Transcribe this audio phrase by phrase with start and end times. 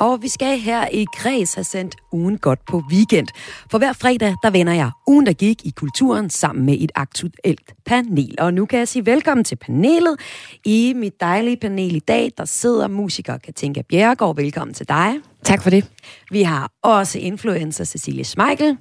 [0.00, 3.28] Og vi skal her i Græs have sendt ugen godt på weekend.
[3.70, 7.74] For hver fredag, der vender jeg ugen, der gik i kulturen sammen med et aktuelt
[7.86, 8.34] panel.
[8.38, 10.16] Og nu kan jeg sige velkommen til panelet.
[10.64, 14.36] I mit dejlige panel i dag, der sidder musiker Katinka Bjerregaard.
[14.36, 15.14] Velkommen til dig.
[15.44, 15.90] Tak for det.
[16.30, 18.76] Vi har også influencer Cecilie Smeichel.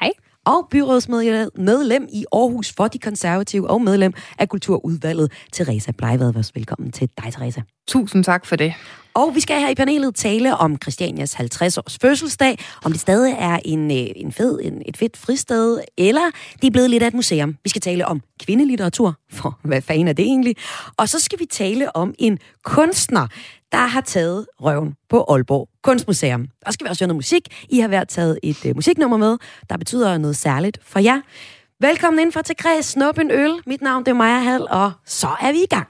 [0.00, 0.10] Hej.
[0.46, 6.52] Og byrådsmedlem i Aarhus for de konservative og medlem af Kulturudvalget, Teresa Bleivad.
[6.54, 7.60] Velkommen til dig, Teresa.
[7.88, 8.74] Tusind tak for det.
[9.14, 13.58] Og vi skal her i panelet tale om Christianias 50-års fødselsdag, om det stadig er
[13.64, 17.14] en, øh, en fed, en, et fedt fristed, eller det er blevet lidt af et
[17.14, 17.56] museum.
[17.64, 20.56] Vi skal tale om kvindelitteratur, for hvad fanden er det egentlig?
[20.96, 23.26] Og så skal vi tale om en kunstner,
[23.72, 26.46] der har taget røven på Aalborg Kunstmuseum.
[26.66, 27.48] Og skal vi også høre noget musik.
[27.68, 29.38] I har været taget et øh, musiknummer med,
[29.70, 31.20] der betyder noget særligt for jer.
[31.80, 33.52] Velkommen ind for til Græs, Snup en øl.
[33.66, 35.88] Mit navn det er Maja Hall, og så er vi i gang.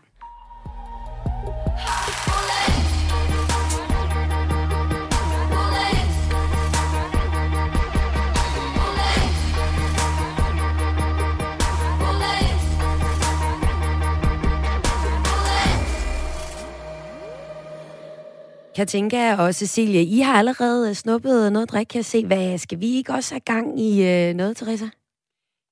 [18.77, 22.27] Katinka og Cecilie, I har allerede snuppet noget drik, kan jeg se.
[22.27, 24.85] Hvad, skal vi ikke også have gang i øh, noget, Teresa?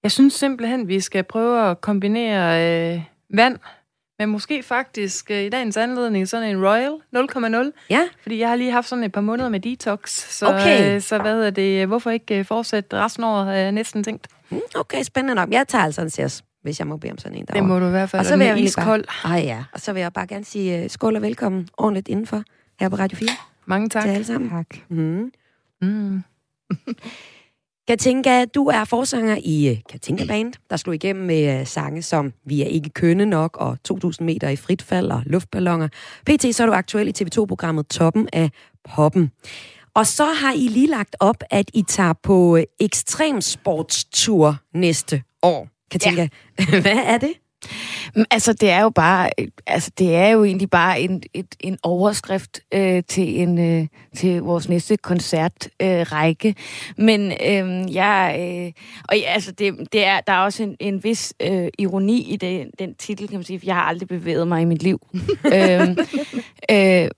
[0.03, 3.03] Jeg synes simpelthen, vi skal prøve at kombinere øh,
[3.35, 3.59] vand
[4.19, 7.87] med måske faktisk øh, i dagens anledning sådan en Royal 0,0.
[7.91, 8.09] Ja.
[8.23, 10.11] Fordi jeg har lige haft sådan et par måneder med detox.
[10.11, 10.95] Så, Okay.
[10.95, 11.87] øh, så hvad er det?
[11.87, 14.27] Hvorfor ikke øh, fortsætte resten af året, jeg næsten tænkt.
[14.51, 15.51] Mm, Okay, spændende nok.
[15.53, 17.69] Jeg tager altså en særs, hvis jeg må bede om sådan en Det derovre.
[17.69, 18.21] må du i hvert fald.
[18.21, 19.05] Og så vil jeg iskold.
[19.25, 22.09] Bare, ej ja, og så vil jeg bare gerne sige uh, skål og velkommen ordentligt
[22.09, 22.43] indenfor
[22.81, 23.29] her på Radio 4
[23.67, 24.03] Mange tak.
[24.03, 24.51] til alle sammen.
[24.51, 24.67] Tak.
[24.89, 25.33] Mm.
[25.83, 26.23] Mm.
[27.89, 32.33] Katinka, du er forsanger i uh, Katinka Band, der slog igennem med uh, sange som
[32.45, 35.89] Vi er ikke kønne nok og 2000 meter i frit fald og luftballoner.
[36.27, 38.51] PT så er du aktuel i TV2-programmet Toppen af
[38.85, 39.31] Poppen.
[39.95, 45.69] Og så har I lige lagt op, at I tager på uh, ekstremsportstur næste år.
[45.91, 46.29] Katinka,
[46.59, 46.81] ja.
[46.81, 47.33] hvad er det?
[48.15, 49.31] Men Altså, det er jo bare,
[49.67, 53.87] altså, det er jo egentlig bare en, et, en overskrift øh, til en øh,
[54.17, 56.49] til vores næste koncertrække.
[56.49, 57.05] Øh.
[57.05, 58.73] Men øh, jeg, øh,
[59.09, 62.37] og ja, altså, det, det er, der er også en, en vis øh, ironi i
[62.37, 65.01] det, den titel, kan man sige, for jeg har aldrig bevæget mig i mit liv.
[65.55, 65.97] øh,
[66.71, 67.09] øh,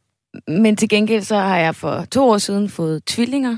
[0.48, 3.56] men til gengæld så har jeg for to år siden fået tvillinger,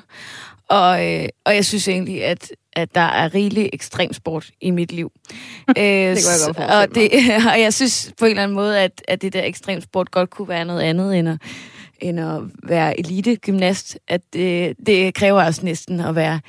[0.69, 5.12] og, øh, og jeg synes egentlig, at, at der er rigelig ekstremsport i mit liv.
[5.69, 6.16] øh, det jeg
[6.47, 7.10] godt og, det,
[7.53, 10.49] og jeg synes på en eller anden måde, at, at det der ekstremsport godt kunne
[10.49, 11.38] være noget andet end at,
[12.00, 13.99] end at være elite-gymnast.
[14.09, 16.41] At det, det kræver også næsten at være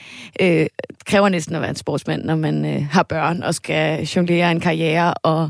[0.41, 0.65] øh,
[1.05, 4.59] kræver næsten at være en sportsmand, når man øh, har børn og skal jonglere en
[4.59, 5.49] karriere og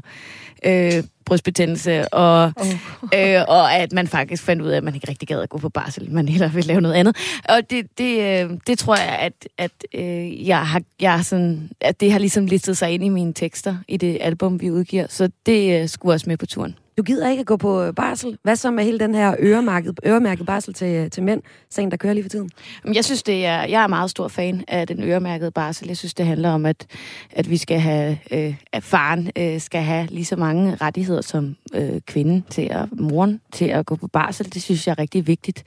[0.65, 2.67] øh, brystbetændelse, og, oh.
[3.19, 5.57] øh, og at man faktisk fandt ud af, at man ikke rigtig gad at gå
[5.57, 7.17] på barsel, man hellere vil lave noget andet.
[7.49, 11.99] Og det, det, øh, det tror jeg, at, at, øh, jeg har, jeg sådan, at
[11.99, 15.05] det har ligesom listet sig ind i mine tekster i det album, vi udgiver.
[15.09, 16.75] Så det øh, skulle også med på turen.
[16.97, 18.37] Du gider ikke at gå på øh, barsel.
[18.43, 21.97] Hvad så med hele den her øremærket, øremærket barsel til, øh, til mænd, sagen der
[21.97, 22.49] kører lige for tiden?
[22.83, 25.87] Men Jeg synes, det er, jeg er meget stor fan af den øremærkede barsel.
[25.87, 26.87] Jeg synes, det handler om, at,
[27.31, 31.55] at vi skal have, øh, at faren øh, skal have lige så mange rettigheder som
[31.73, 34.53] øh, kvinden til at, moren til at gå på barsel.
[34.53, 35.63] Det synes jeg er rigtig vigtigt.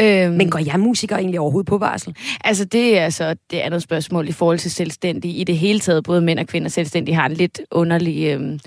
[0.00, 2.16] Øhm, Men går jeg musikere egentlig overhovedet på barsel?
[2.44, 5.34] Altså, det er så det andet spørgsmål i forhold til selvstændige.
[5.34, 8.58] I det hele taget, både mænd og kvinder selvstændige har en lidt underlig, øh,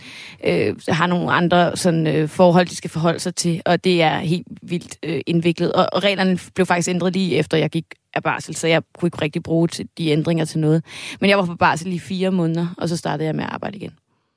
[0.44, 4.18] øh, har nogle andre sådan, øh, forhold, de skal forholde sig til, og det er
[4.20, 5.74] helt vildt øh, indviklet.
[5.74, 9.08] Og, og reglerne blev faktisk ændret lige efter, jeg gik af barsel, så jeg kunne
[9.08, 10.84] ikke rigtig bruge til de ændringer til noget.
[11.22, 13.78] Men jeg var på barsel i fire måneder, og så startede jeg med at arbejde
[13.78, 13.92] igen.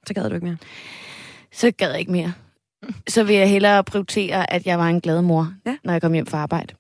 [0.07, 0.57] Så gad du ikke mere.
[1.53, 2.33] Så gad jeg ikke mere.
[3.09, 5.77] Så vil jeg hellere prioritere, at jeg var en glad mor, Ja.
[5.85, 6.75] når jeg kom hjem fra arbejde.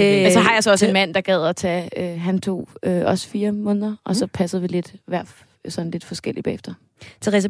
[0.00, 2.40] Øh, Men så har jeg så også en mand, der gad at tage, øh, han
[2.40, 5.22] tog øh, også fire måneder, og så passede vi lidt, hver
[5.68, 6.74] sådan lidt forskelligt bagefter.
[7.22, 7.48] Therese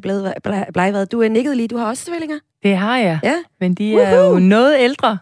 [0.73, 1.69] Bleivad, du er nikket lige.
[1.69, 2.39] Du har også tvillinger.
[2.63, 3.19] Det har jeg.
[3.23, 3.35] Ja.
[3.61, 5.19] Men de er jo noget ældre.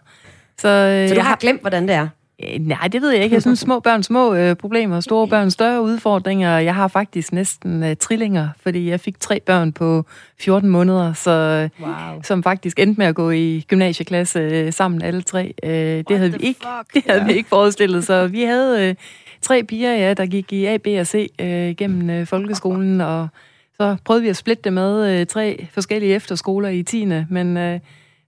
[0.61, 2.07] Så, øh, Så du jeg har glemt, hvordan det er.
[2.43, 3.33] Øh, Nej, det ved jeg ikke.
[3.33, 6.57] Jeg synes, små børn små øh, problemer, store børn større udfordringer.
[6.57, 10.05] Jeg har faktisk næsten øh, trillinger, fordi jeg fik tre børn på
[10.39, 12.21] 14 måneder, så, øh, Wow.
[12.23, 15.53] som faktisk endte med at gå i gymnasieklasse øh, sammen alle tre.
[15.63, 16.93] Øh, det havde vi ikke, fuck?
[16.93, 18.95] det havde vi ikke forestillet, så vi havde øh,
[19.41, 23.27] tre piger, ja, der gik i A, B og C øh, gennem øh, folkeskolen, og
[23.77, 27.05] så så prøvede vi at splitte det med øh, tre forskellige efterskoler i 10.
[27.29, 27.79] Men øh,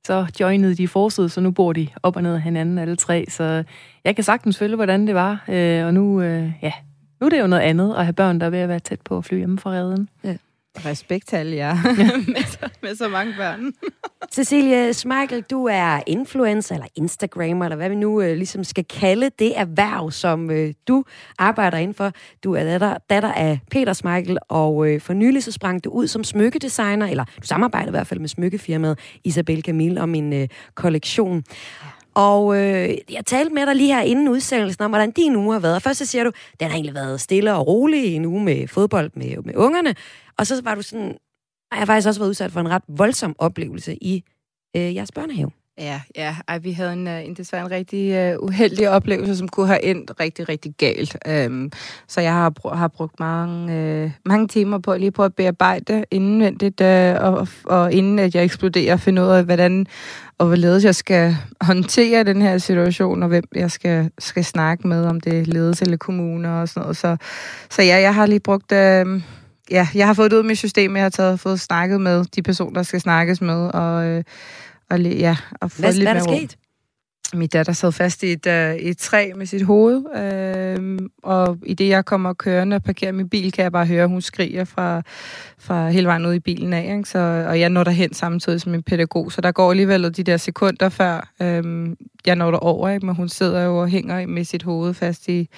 [0.06, 3.25] så joinede de forsøget, så nu bor de op og ned af hinanden alle tre.
[3.30, 3.63] Så
[4.04, 5.46] jeg kan sagtens følge, hvordan det var.
[5.50, 6.72] Øh, og nu, øh, ja,
[7.19, 9.02] nu er det jo noget andet at have børn, der er ved at være tæt
[9.02, 10.10] på at flyve hjemme fra redden.
[10.24, 10.36] Ja.
[10.86, 11.75] Respekt til alle jer
[12.33, 13.74] med, så, med så mange børn.
[14.36, 19.30] Cecilie Smeichel, du er influencer eller Instagrammer, eller hvad vi nu øh, ligesom skal kalde
[19.39, 21.04] det erhverv, som øh, du
[21.39, 22.12] arbejder indenfor.
[22.44, 26.07] Du er datter, datter af Peter Smeichel, og øh, for nylig så sprang du ud
[26.07, 30.48] som smykkedesigner, eller du samarbejder i hvert fald med smykkefirmaet Isabel Camille om en øh,
[30.75, 31.44] kollektion.
[32.15, 35.59] Og øh, jeg talte med dig lige her inden udsendelsen om, hvordan din uge har
[35.59, 35.81] været.
[35.81, 39.12] Først så siger du, den har egentlig været stille og rolig en uge med fodbold
[39.13, 39.95] med, med ungerne.
[40.38, 41.17] Og så var du sådan,
[41.71, 44.23] jeg har faktisk også været udsat for en ret voldsom oplevelse i
[44.75, 45.51] øh, jeres børnehave.
[45.77, 46.36] Ja, ja.
[46.48, 49.83] Ej, vi havde en, øh, en desværre en rigtig uh, uheldig oplevelse, som kunne have
[49.83, 51.18] endt rigtig, rigtig galt.
[51.48, 51.72] Um,
[52.07, 56.06] så jeg har, brug, har brugt mange, uh, mange timer på lige på at bearbejde
[56.12, 56.88] indvendigt, uh,
[57.24, 59.86] og, og inden at jeg eksploderer, finde ud af, hvordan
[60.38, 65.06] og hvorledes jeg skal håndtere den her situation, og hvem jeg skal, skal snakke med,
[65.06, 66.98] om det er ledelse eller kommuner og sådan noget.
[66.98, 67.18] Så,
[67.69, 68.71] så ja, jeg har lige brugt...
[68.71, 69.21] Uh,
[69.71, 72.25] ja, jeg har fået det ud af mit system, jeg har taget, fået snakket med
[72.36, 74.24] de personer, der skal snakkes med, og, Uh,
[74.89, 76.57] og, ja, og fået hvad, lidt hvad er der sket?
[77.33, 81.73] Min datter sad fast i et, uh, et træ med sit hoved, øh, og i
[81.73, 84.63] det jeg kommer kørende og parkerer min bil, kan jeg bare høre, at hun skriger
[84.63, 85.01] fra,
[85.59, 86.95] fra hele vejen ud i bilen af.
[86.97, 87.09] Ikke?
[87.09, 90.37] Så, og jeg når derhen samtidig som min pædagog, så der går alligevel de der
[90.37, 91.95] sekunder før øh,
[92.25, 93.05] jeg når derover, ikke?
[93.05, 95.49] men hun sidder jo og hænger med sit hoved fast i,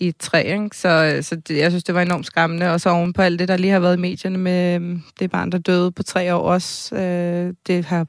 [0.00, 0.42] i et træ.
[0.42, 0.76] Ikke?
[0.76, 2.72] Så, så det, jeg synes, det var enormt skræmmende.
[2.72, 5.30] Og så oven på alt det, der lige har været i medierne med øhm, det
[5.30, 6.96] barn, der døde på tre år også.
[6.96, 8.06] Øh, det har...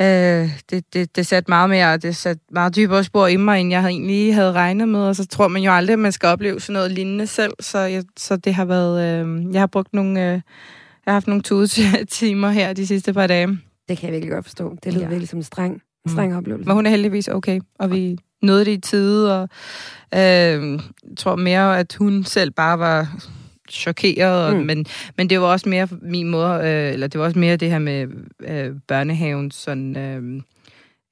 [0.00, 3.70] Øh, det, det, det satte meget mere, det satte meget dybere spor i mig, end
[3.70, 6.60] jeg egentlig havde regnet med, og så tror man jo aldrig, at man skal opleve
[6.60, 10.20] sådan noget lignende selv, så, jeg, så det har været, øh, jeg har brugt nogle,
[10.20, 10.42] øh, jeg
[11.06, 11.42] har haft nogle
[12.10, 13.58] timer her de sidste par dage.
[13.88, 14.76] Det kan jeg virkelig godt forstå.
[14.84, 15.08] Det lyder ja.
[15.08, 16.38] virkelig som en streng, en streng mm.
[16.38, 16.66] oplevelse.
[16.66, 19.48] Men hun er heldigvis okay, og vi nåede det i tide, og
[20.14, 20.80] øh, jeg
[21.16, 23.16] tror mere, at hun selv bare var
[23.70, 24.66] chokeret, og, mm.
[24.66, 24.86] men,
[25.16, 27.78] men det var også mere min mor, øh, eller det var også mere det her
[27.78, 28.06] med
[28.40, 29.96] øh, børnehaven, sådan...
[29.96, 30.42] Øh,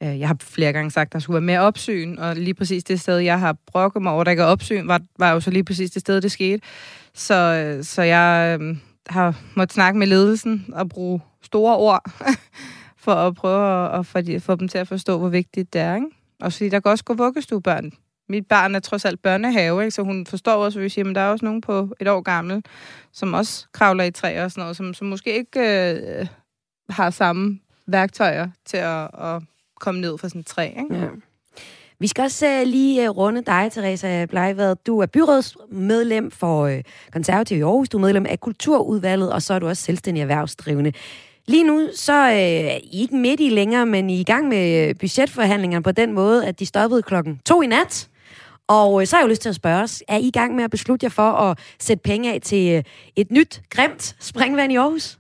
[0.03, 2.85] øh, jeg har flere gange sagt, at der skulle være mere opsyn, og lige præcis
[2.85, 5.51] det sted, jeg har brokket mig over, der ikke er opsyn, var, var jo så
[5.51, 6.61] lige præcis det sted, det skete.
[7.15, 8.77] Så, øh, så jeg øh,
[9.07, 12.11] har måttet snakke med ledelsen og bruge store ord,
[13.05, 15.81] for at prøve at, at få, de, få dem til at forstå, hvor vigtigt det
[15.81, 15.95] er.
[15.95, 16.07] Ikke?
[16.43, 17.93] Og fordi der kan også gå vuggestuebørn.
[18.29, 19.91] Mit barn er trods alt børnehave, ikke?
[19.91, 22.21] så hun forstår også, at vi siger, men der er også nogen på et år
[22.21, 22.65] gammel,
[23.13, 26.27] som også kravler i træer og sådan noget, som, som måske ikke øh,
[26.91, 29.43] har samme værktøjer til at, at
[29.81, 30.67] komme ned fra sådan et træ.
[30.67, 30.95] Ikke?
[30.95, 31.07] Ja.
[31.99, 34.77] Vi skal også uh, lige uh, runde dig, Teresa Bleivad.
[34.87, 36.81] Du er byrådsmedlem for uh,
[37.13, 37.89] Konservativ i Aarhus.
[37.89, 40.93] Du er medlem af Kulturudvalget, og så er du også selvstændig erhvervsdrivende.
[41.47, 44.49] Lige nu så øh, er I ikke midt i længere, men I er i gang
[44.49, 48.09] med øh, budgetforhandlingerne på den måde, at de stoppede klokken to i nat.
[48.69, 50.55] Og øh, så har jeg jo lyst til at spørge os, er I i gang
[50.55, 52.83] med at beslutte jer for at sætte penge af til øh,
[53.17, 55.19] et nyt, grimt springvand i Aarhus?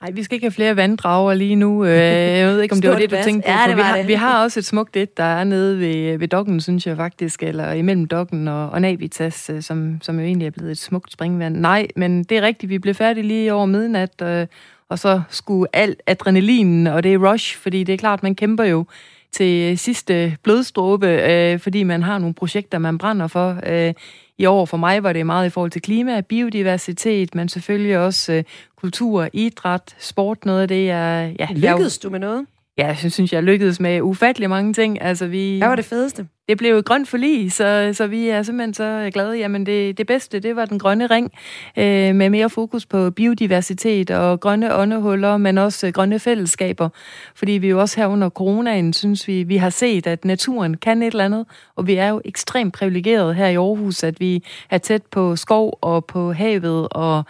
[0.00, 1.84] Nej, vi skal ikke have flere vanddrager lige nu.
[1.84, 3.52] Øh, jeg ved ikke, om det var det, du tænkte på.
[3.52, 4.08] Ja, det vi, har, det.
[4.08, 7.42] vi har også et smukt et, der er nede ved, ved dokken, synes jeg faktisk,
[7.42, 11.12] eller imellem dokken og, og Navitas, øh, som, som jo egentlig er blevet et smukt
[11.12, 11.56] springvand.
[11.56, 14.46] Nej, men det er rigtigt, vi blev færdige lige over midnat, øh,
[14.88, 18.64] og så skulle alt adrenalinen, og det er rush, fordi det er klart, man kæmper
[18.64, 18.84] jo
[19.32, 23.60] til sidste blodstråbe, øh, fordi man har nogle projekter, man brænder for.
[23.66, 23.94] Øh,
[24.38, 28.32] I år for mig var det meget i forhold til klima, biodiversitet, men selvfølgelig også
[28.32, 28.44] øh,
[28.76, 31.34] kultur, idræt, sport, noget af det, jeg...
[31.38, 32.46] Ja, Lykkedes jeg, du med noget?
[32.78, 35.02] Ja, jeg synes, jeg lykkedes med ufattelig mange ting.
[35.02, 36.26] Altså, vi, Hvad var det fedeste?
[36.48, 39.38] Det blev et grønt forlig, så, så vi er simpelthen så glade.
[39.38, 41.32] Jamen det, det bedste, det var den grønne ring,
[41.76, 46.88] øh, med mere fokus på biodiversitet og grønne åndehuller, men også øh, grønne fællesskaber.
[47.34, 51.02] Fordi vi jo også her under coronaen, synes vi, vi har set, at naturen kan
[51.02, 54.78] et eller andet, og vi er jo ekstremt privilegerede her i Aarhus, at vi er
[54.78, 57.22] tæt på skov og på havet, og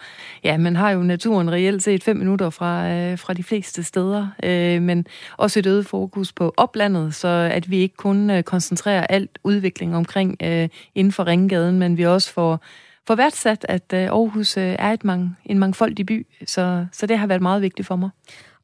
[0.43, 4.27] ja, man har jo naturen reelt set fem minutter fra, øh, fra de fleste steder,
[4.43, 5.05] øh, men
[5.37, 9.95] også et øget fokus på oplandet, så at vi ikke kun øh, koncentrerer alt udvikling
[9.95, 12.59] omkring øh, inden for Ringgaden, men vi også får,
[13.07, 17.17] får værdsat, at øh, Aarhus øh, er et mang, en mangfoldig by, så, så det
[17.17, 18.09] har været meget vigtigt for mig.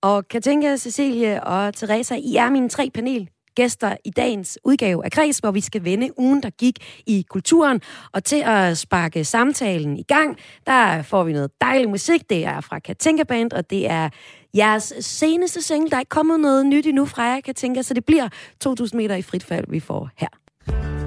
[0.01, 5.11] Og Katinka, Cecilie og Teresa, I er mine tre panel gæster i dagens udgave af
[5.11, 7.81] Kreds, hvor vi skal vende ugen, der gik i kulturen.
[8.11, 10.37] Og til at sparke samtalen i gang,
[10.67, 12.29] der får vi noget dejlig musik.
[12.29, 14.09] Det er fra Katinka Band, og det er
[14.55, 15.89] jeres seneste single.
[15.89, 19.01] Der er ikke kommet noget nyt endnu fra jer, kan tænke så det bliver 2000
[19.01, 21.04] meter i frit fald, vi får her.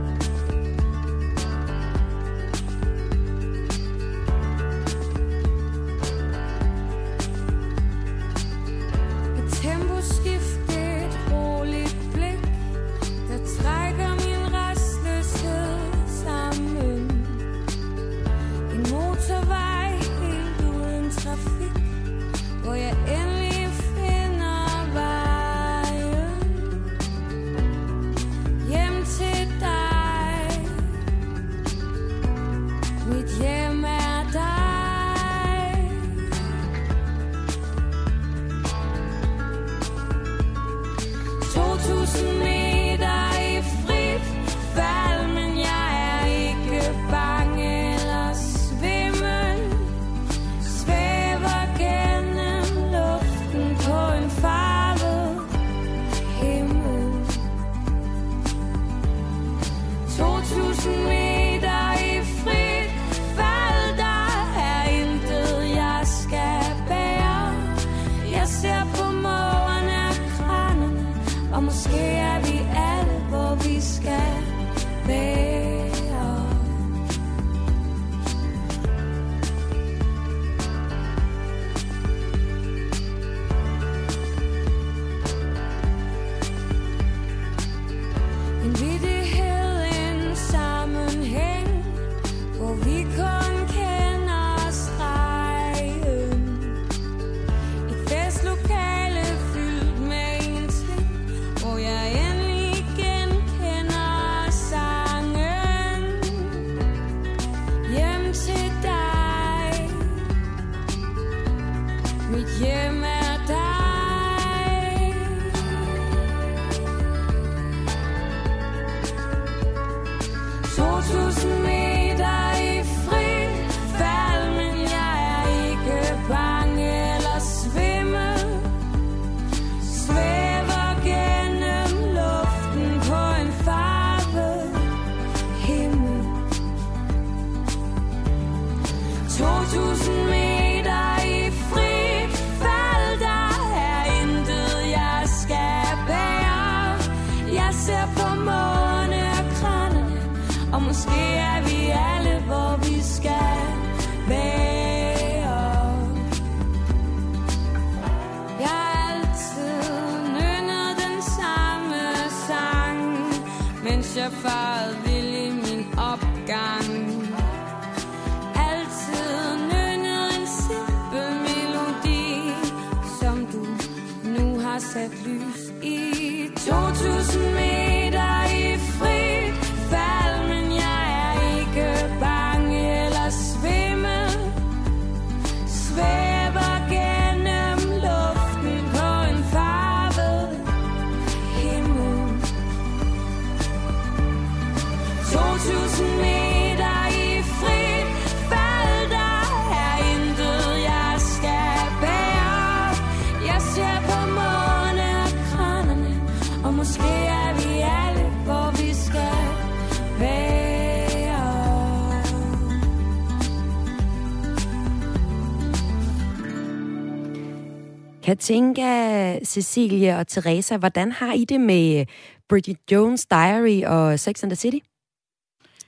[218.48, 222.06] Katinka, Cecilie og Teresa, hvordan har I det med
[222.48, 224.78] Bridget Jones' Diary og Sex and the City?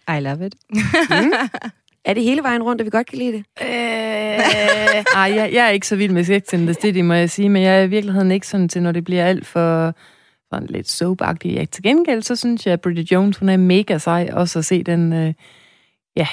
[0.08, 0.54] I love it.
[1.10, 1.32] mm.
[2.04, 3.44] Er det hele vejen rundt, at vi godt kan lide det?
[3.62, 7.30] Øh, ej, jeg, jeg er ikke så vild med Sex and the City, må jeg
[7.30, 9.94] sige, men jeg er i virkeligheden ikke sådan til, når det bliver alt for
[10.54, 11.54] sådan lidt soapagtigt.
[11.54, 14.64] Ja, til gengæld, så synes jeg, at Bridget Jones, hun er mega sej, også at
[14.64, 15.34] se den, øh,
[16.16, 16.26] ja,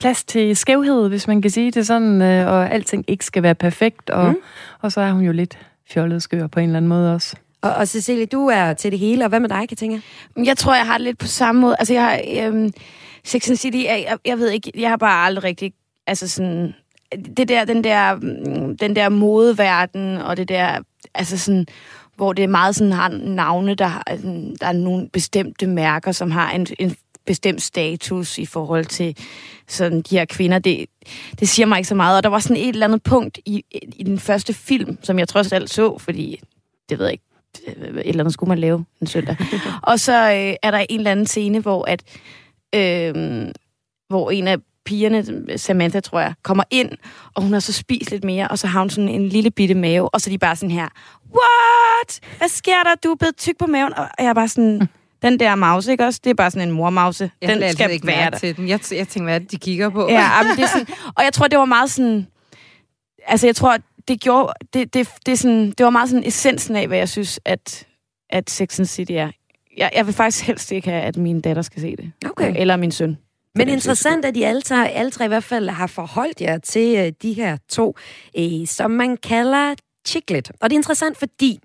[0.00, 3.54] plads til skævhed, hvis man kan sige det sådan, øh, og alting ikke skal være
[3.54, 4.36] perfekt, og, mm.
[4.80, 5.58] og så er hun jo lidt
[5.90, 7.36] fjollet skør på en eller anden måde også.
[7.62, 10.02] Og, og Cecilie, du er til det hele, og hvad med dig, kan tænke?
[10.44, 11.76] Jeg tror, jeg har det lidt på samme måde.
[11.78, 12.46] Altså, jeg har...
[12.46, 12.70] Øhm,
[13.24, 15.72] Sex and City, jeg, jeg, jeg ved ikke, jeg har bare aldrig rigtig...
[16.06, 16.74] Altså sådan...
[17.36, 18.14] Det der, den der,
[18.80, 20.78] den der modeverden, og det der...
[21.14, 21.66] Altså sådan
[22.16, 24.04] hvor det er meget sådan har navne, der, har,
[24.60, 29.16] der er nogle bestemte mærker, som har en, en bestemt status i forhold til
[29.68, 30.58] sådan de her kvinder.
[30.58, 30.86] Det,
[31.40, 32.16] det siger mig ikke så meget.
[32.16, 33.64] Og der var sådan et eller andet punkt i,
[33.96, 36.40] i den første film, som jeg trods alt så, fordi
[36.88, 37.24] det ved jeg ikke,
[37.66, 39.36] et eller andet skulle man lave en søndag.
[39.82, 42.02] og så øh, er der en eller anden scene, hvor at
[42.74, 43.46] øh,
[44.08, 46.90] hvor en af pigerne, Samantha tror jeg, kommer ind,
[47.34, 49.74] og hun har så spist lidt mere, og så har hun sådan en lille bitte
[49.74, 50.88] mave, og så er de bare sådan her,
[51.34, 52.20] what?
[52.38, 52.94] Hvad sker der?
[53.04, 53.94] Du er blevet tyk på maven.
[53.94, 54.88] Og jeg er bare sådan,
[55.30, 56.20] den der mouse, ikke også?
[56.24, 57.30] Det er bare sådan en mormause.
[57.42, 58.38] Jeg den skal ikke være der.
[58.38, 58.68] Til den.
[58.68, 60.08] Jeg, jeg tænker, hvad de kigger på?
[60.08, 62.26] Ja, men det er sådan, og jeg tror, det var meget sådan...
[63.26, 63.76] Altså, jeg tror,
[64.08, 64.52] det gjorde...
[64.74, 67.86] Det, det, det, sådan, det var meget sådan essensen af, hvad jeg synes, at,
[68.30, 69.30] at Sex and City er.
[69.76, 72.12] Jeg, jeg vil faktisk helst ikke have, at min datter skal se det.
[72.30, 72.54] Okay.
[72.56, 73.18] Eller min søn.
[73.54, 77.06] Men interessant, at de alle tre, alle tre i hvert fald har forholdt jer til
[77.06, 77.96] uh, de her to,
[78.38, 79.74] uh, som man kalder
[80.06, 80.50] chiclet.
[80.60, 81.58] Og det er interessant, fordi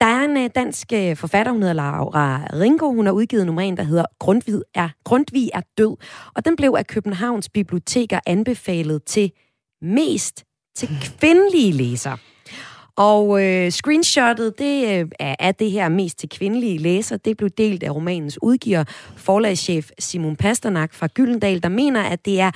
[0.00, 2.92] der er en øh, dansk øh, forfatter, hun hedder Laura Ringo.
[2.92, 5.96] Hun har udgivet en roman, der hedder Grundtvig er, Grundtvig er død.
[6.34, 9.32] Og den blev af Københavns biblioteker anbefalet til
[9.82, 10.44] mest
[10.76, 12.18] til kvindelige læsere.
[12.96, 17.16] Og øh, screenshottet det øh, er det her mest til kvindelige læser.
[17.16, 18.84] Det blev delt af romanens udgiver,
[19.16, 22.50] forlagschef Simon Pasternak fra Gyldendal, der mener, at det er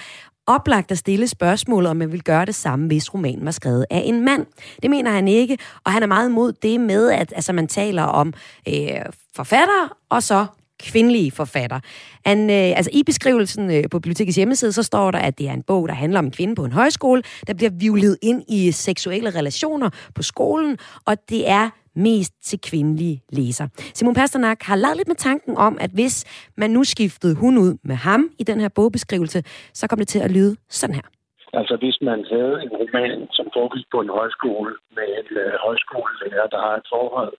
[0.47, 4.02] oplagt at stille spørgsmålet, om man vil gøre det samme, hvis romanen var skrevet af
[4.04, 4.47] en mand.
[4.82, 8.02] Det mener han ikke, og han er meget imod det med, at altså, man taler
[8.02, 8.35] om
[8.68, 9.00] øh,
[9.37, 10.47] forfatter og så
[10.82, 11.80] kvindelige forfatter.
[12.26, 15.52] Han, øh, altså i beskrivelsen øh, på bibliotekets hjemmeside, så står der, at det er
[15.52, 18.73] en bog, der handler om en kvinde på en højskole, der bliver vivlet ind i
[18.73, 21.70] seksuelle relationer på skolen, og det er
[22.09, 23.66] mest til kvindelige læser.
[23.97, 26.14] Simon Pasternak har lavet lidt med tanken om, at hvis
[26.57, 29.40] man nu skiftede hun ud med ham i den her bogbeskrivelse,
[29.78, 31.07] så kom det til at lyde sådan her.
[31.52, 36.47] Altså hvis man havde en roman, som foregik på en højskole med en øh, højskolelærer,
[36.54, 37.35] der har et forhold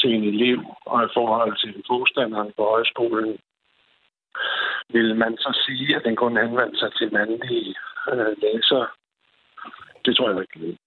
[0.00, 3.38] til en elev og et forhold til en forstander på højskolen,
[4.94, 7.74] vil man så sige, at den kun anvendte sig til mandlige
[8.12, 8.86] øh, læsere?
[10.04, 10.78] Det tror jeg ikke.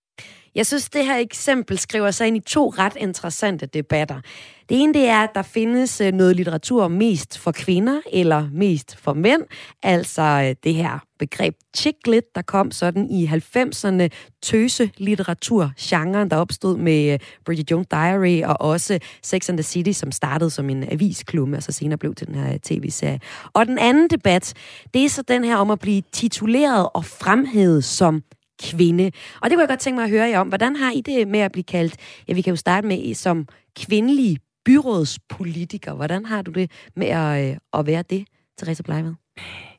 [0.55, 4.21] Jeg synes, det her eksempel skriver sig ind i to ret interessante debatter.
[4.69, 8.97] Det ene det er, at der findes øh, noget litteratur mest for kvinder eller mest
[8.97, 9.41] for mænd.
[9.83, 14.07] Altså øh, det her begreb chicklit, der kom sådan i 90'erne
[14.41, 19.63] tøse litteratur genren der opstod med øh, Bridget Jones Diary og også Sex and the
[19.63, 23.19] City, som startede som en avisklub, så senere blev til den her tv-serie.
[23.53, 24.53] Og den anden debat,
[24.93, 28.23] det er så den her om at blive tituleret og fremhævet som
[28.69, 29.11] kvinde.
[29.41, 30.47] Og det kunne jeg godt tænke mig at høre jer om.
[30.47, 31.95] Hvordan har I det med at blive kaldt,
[32.27, 33.47] ja, vi kan jo starte med som
[33.79, 35.93] kvindelige byrådspolitiker.
[35.93, 38.25] Hvordan har du det med at, øh, at være det,
[38.57, 39.13] Therese Bleivad?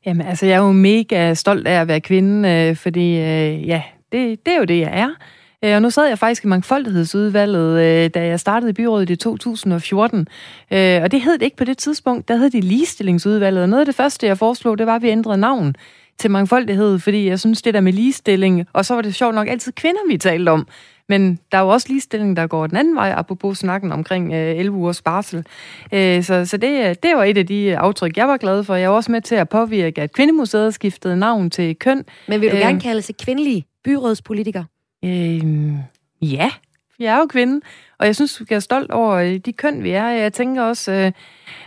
[0.07, 3.83] Jamen, altså, jeg er jo mega stolt af at være kvinde, øh, fordi øh, ja,
[4.12, 5.11] det, det er jo det, jeg er.
[5.64, 9.16] Øh, og nu sad jeg faktisk i mangfoldighedsudvalget, øh, da jeg startede i byrådet i
[9.16, 10.26] 2014.
[10.72, 12.28] Øh, og det hed det ikke på det tidspunkt.
[12.28, 13.62] Der hed det ligestillingsudvalget.
[13.62, 15.74] Og noget af det første, jeg foreslog, det var, at vi ændrede navn
[16.22, 19.48] til mangfoldighed, fordi jeg synes, det der med ligestilling, og så var det sjovt nok
[19.48, 20.66] altid kvinder, vi talte om.
[21.08, 24.58] Men der er jo også ligestilling, der går den anden vej, apropos snakken omkring øh,
[24.58, 25.46] 11 ugers barsel.
[25.92, 28.74] Øh, så så det, det var et af de aftryk, jeg var glad for.
[28.74, 32.04] Jeg var også med til at påvirke, at Kvindemuseet skiftede navn til køn.
[32.28, 34.64] Men vil du øh, gerne kalde sig kvindelig byrådspolitiker?
[35.04, 35.72] Øh,
[36.22, 36.50] ja,
[36.98, 37.61] jeg er jo kvinde,
[38.02, 40.06] og jeg synes, vi er stolt over øh, de køn, vi er.
[40.06, 41.12] Jeg tænker også, øh,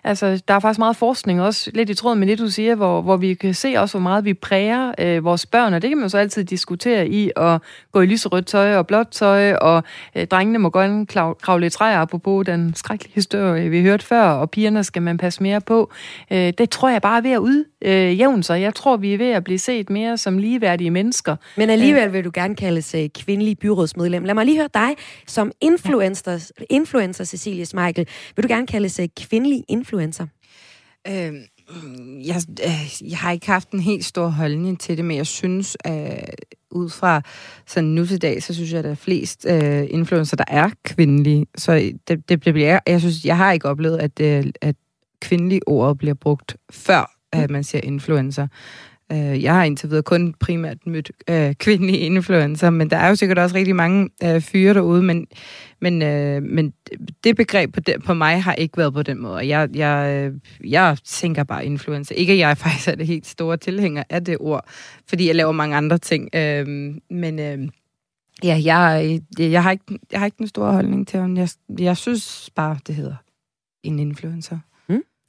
[0.03, 3.01] altså, der er faktisk meget forskning, også lidt i tråd med det, du siger, hvor,
[3.01, 5.97] hvor vi kan se også, hvor meget vi præger øh, vores børn, og det kan
[5.97, 9.83] man jo så altid diskutere i at gå i lyserødt tøj og blåt tøj, og
[10.15, 11.05] øh, drengene må gerne
[11.41, 15.43] kravle i træer, apropos den skrækkelige historie, vi hørte før, og pigerne skal man passe
[15.43, 15.91] mere på.
[16.31, 18.61] Øh, det tror jeg bare er ved at udjævne øh, sig.
[18.61, 21.35] Jeg tror, vi er ved at blive set mere som ligeværdige mennesker.
[21.57, 24.23] Men alligevel vil du gerne kaldes øh, kvindelig byrådsmedlem.
[24.23, 24.95] Lad mig lige høre dig
[25.27, 26.24] som influencer,
[26.69, 28.07] influencer Cecilie Smeichel.
[28.35, 30.27] Vil du gerne kaldes øh, kvindelig influencer?
[31.07, 31.33] Øh,
[32.27, 35.77] jeg, øh, jeg har ikke haft en helt stor holdning til det, men jeg synes,
[35.83, 36.35] at
[36.71, 37.21] ud fra
[37.67, 40.69] sådan nu til dag, så synes jeg, at der er flest øh, influencer, der er
[40.83, 41.45] kvindelige.
[41.57, 44.75] Så det, det bliver, jeg synes, jeg har ikke oplevet, at, øh, at
[45.21, 48.47] kvindelige ord bliver brugt før, at man siger influencer.
[49.11, 53.15] Øh, jeg har indtil videre kun primært mødt øh, kvindelige influencer, men der er jo
[53.15, 55.27] sikkert også rigtig mange øh, fyre derude, men,
[55.81, 56.73] men, øh, men
[57.23, 59.47] det begreb på, det, på mig har ikke været på den måde.
[59.47, 62.15] Jeg, jeg, øh, jeg tænker bare influencer.
[62.15, 64.65] Ikke at jeg faktisk er det helt store tilhænger af det ord,
[65.09, 66.29] fordi jeg laver mange andre ting.
[66.35, 67.69] Øh, men øh,
[68.43, 71.49] ja, jeg, øh, jeg, har ikke, jeg har ikke den store holdning til om Jeg,
[71.79, 73.15] jeg synes bare, det hedder
[73.83, 74.59] en influencer.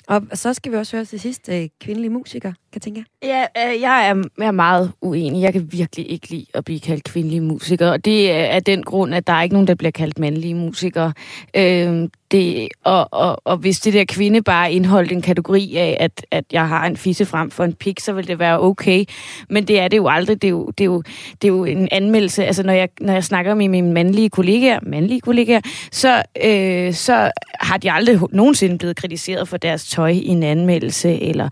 [0.07, 3.81] Og så skal vi også høre til sidst øh, kvindelige musikere, kan tænke Ja, øh,
[3.81, 5.43] jeg er, er meget uenig.
[5.43, 7.93] Jeg kan virkelig ikke lide at blive kaldt kvindelige musikere.
[7.93, 10.55] Og det er af den grund, at der er ikke nogen, der bliver kaldt mandlige
[10.55, 11.13] musikere.
[11.57, 16.27] Øh, det, og, og, og hvis det der kvinde bare indholdt en kategori af, at,
[16.31, 19.05] at jeg har en fisse frem for en pik, så vil det være okay.
[19.51, 20.43] Men det er det jo aldrig.
[20.43, 21.03] Det er jo, det er jo,
[21.43, 22.45] det er jo en anmeldelse.
[22.45, 25.61] Altså, når jeg, når jeg snakker med mine mandlige kollegaer, mandlige kollegaer,
[25.93, 31.23] så, øh, så har de aldrig nogensinde blevet kritiseret for deres tøj i en anmeldelse,
[31.23, 31.49] eller,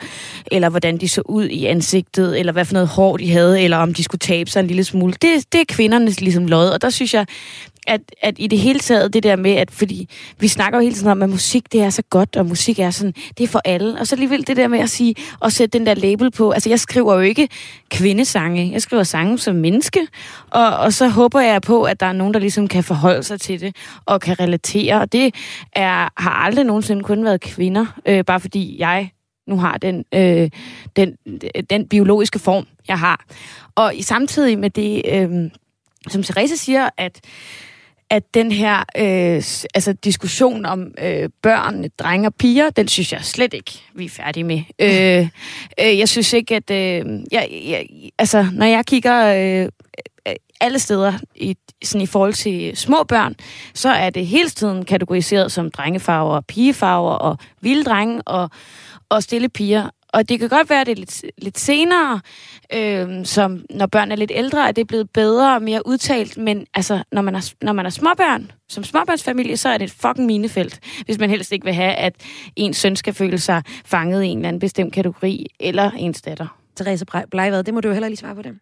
[0.52, 3.76] eller hvordan de så ud i ansigtet, eller hvad for noget hår de havde, eller
[3.76, 5.12] om de skulle tabe sig en lille smule.
[5.12, 7.26] Det, det er kvindernes ligesom lod, og der synes jeg,
[7.86, 10.94] at, at i det hele taget, det der med, at fordi vi snakker jo hele
[10.94, 13.60] tiden om, at musik det er så godt, og musik er sådan, det er for
[13.64, 14.00] alle.
[14.00, 16.68] Og så alligevel det der med at sige, og sætte den der label på, altså
[16.68, 17.48] jeg skriver jo ikke
[17.90, 20.00] kvindesange, jeg skriver sange som menneske,
[20.50, 23.40] og, og så håber jeg på, at der er nogen, der ligesom kan forholde sig
[23.40, 25.34] til det, og kan relatere, og det
[25.72, 29.10] er, har aldrig nogensinde kun været kvinder, øh, bare fordi jeg
[29.46, 30.50] nu har den, øh,
[30.96, 31.16] den,
[31.70, 33.24] den biologiske form, jeg har.
[33.74, 35.50] Og i samtidig med det, øh,
[36.08, 37.20] som Therese siger, at
[38.14, 39.42] at den her øh,
[39.74, 44.08] altså diskussion om øh, børn, drenge og piger, den synes jeg slet ikke, vi er
[44.08, 44.62] færdige med.
[44.78, 45.28] Øh,
[45.80, 46.70] øh, jeg synes ikke, at...
[46.70, 47.86] Øh, jeg, jeg,
[48.18, 49.68] altså, når jeg kigger øh,
[50.60, 53.34] alle steder i, sådan i forhold til små børn,
[53.74, 58.50] så er det hele tiden kategoriseret som drengefarver, pigefarver og vilde drenge og,
[59.08, 59.88] og stille piger.
[60.14, 62.20] Og det kan godt være, at det er lidt, lidt senere,
[62.74, 66.36] øh, som når børn er lidt ældre, at det er blevet bedre og mere udtalt.
[66.36, 69.90] Men altså, når man er, når man er småbørn, som småbørnsfamilie, så er det et
[69.90, 72.14] fucking minefelt, hvis man helst ikke vil have, at
[72.56, 76.58] ens søn skal føle sig fanget i en eller anden bestemt kategori, eller ens datter.
[76.76, 78.52] Therese Bleivad, det må du jo heller lige svare på det.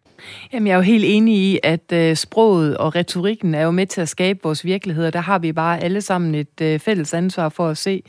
[0.53, 3.87] Jamen, jeg er jo helt enig i, at øh, sproget og retorikken er jo med
[3.87, 7.13] til at skabe vores virkelighed, og der har vi bare alle sammen et øh, fælles
[7.13, 8.03] ansvar for at se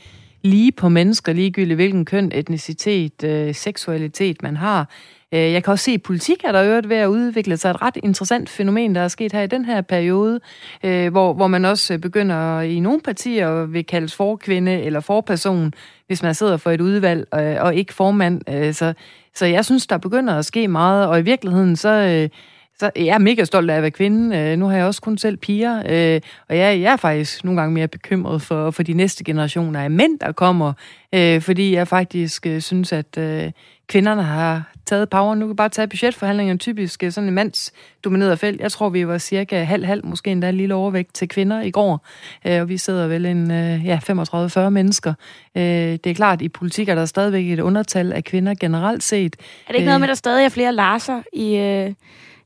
[0.45, 4.89] lige på mennesker, ligegyldigt hvilken køn, etnicitet, øh, seksualitet man har.
[5.31, 7.81] Øh, jeg kan også se, at politik er der øvrigt ved at udvikle sig et
[7.81, 10.39] ret interessant fænomen, der er sket her i den her periode,
[10.83, 15.73] øh, hvor, hvor man også øh, begynder i nogle partier vil kaldes forkvinde eller forperson,
[16.07, 18.41] hvis man sidder for et udvalg øh, og ikke formand.
[18.49, 18.93] Øh, så,
[19.35, 22.29] så jeg synes, der begynder at ske meget, og i virkeligheden så øh,
[22.79, 24.37] så jeg er mega stolt af at være kvinde.
[24.37, 27.61] Øh, nu har jeg også kun selv piger, øh, og jeg, jeg er faktisk nogle
[27.61, 30.73] gange mere bekymret for, for de næste generationer af mænd, der kommer,
[31.13, 33.51] øh, fordi jeg faktisk øh, synes, at øh,
[33.87, 35.35] kvinderne har taget power.
[35.35, 38.61] Nu kan bare tage budgetforhandlingerne typisk øh, sådan en mandsdomineret felt.
[38.61, 42.05] Jeg tror, vi var cirka halv-halv, måske endda en lille overvægt til kvinder i går,
[42.45, 43.99] øh, og vi sidder vel en øh, ja,
[44.67, 45.13] 35-40 mennesker.
[45.57, 49.35] Øh, det er klart, i politik er der stadigvæk et undertal af kvinder generelt set.
[49.35, 51.55] Er det ikke noget med, at der stadig er flere Larser i...
[51.55, 51.93] Øh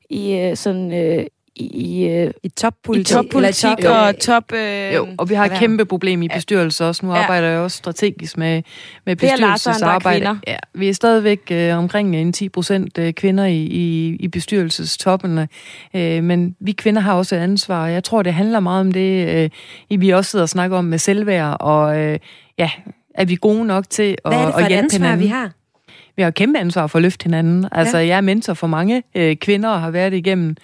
[0.10, 0.94] i øh, sådan...
[0.94, 1.26] Øh,
[1.60, 4.54] i, øh, I toppolitik, i toppolitik top, og top...
[4.54, 7.06] Øh, jo, og vi har et kæmpe problem i bestyrelser også.
[7.06, 7.22] Nu ja.
[7.22, 8.62] arbejder jeg også strategisk med,
[9.06, 10.40] med bestyrelsesarbejde.
[10.48, 15.48] Ja, vi er stadigvæk øh, omkring en 10 procent øh, kvinder i, i, i bestyrelsestoppene,
[15.94, 17.88] øh, men vi kvinder har også et ansvar.
[17.88, 19.50] Jeg tror, det handler meget om det,
[19.92, 22.20] øh, vi også sidder og snakker om med selvværd, og øh,
[22.58, 22.70] ja,
[23.16, 25.24] er vi gode nok til at, Hvad er det for at hjælpe ansvar, hinanden?
[25.24, 25.52] vi har?
[26.20, 27.66] Vi har kæmpe ansvar for at løfte hinanden.
[27.72, 28.08] Altså, ja.
[28.08, 30.56] jeg er mentor for mange øh, kvinder og har været igennem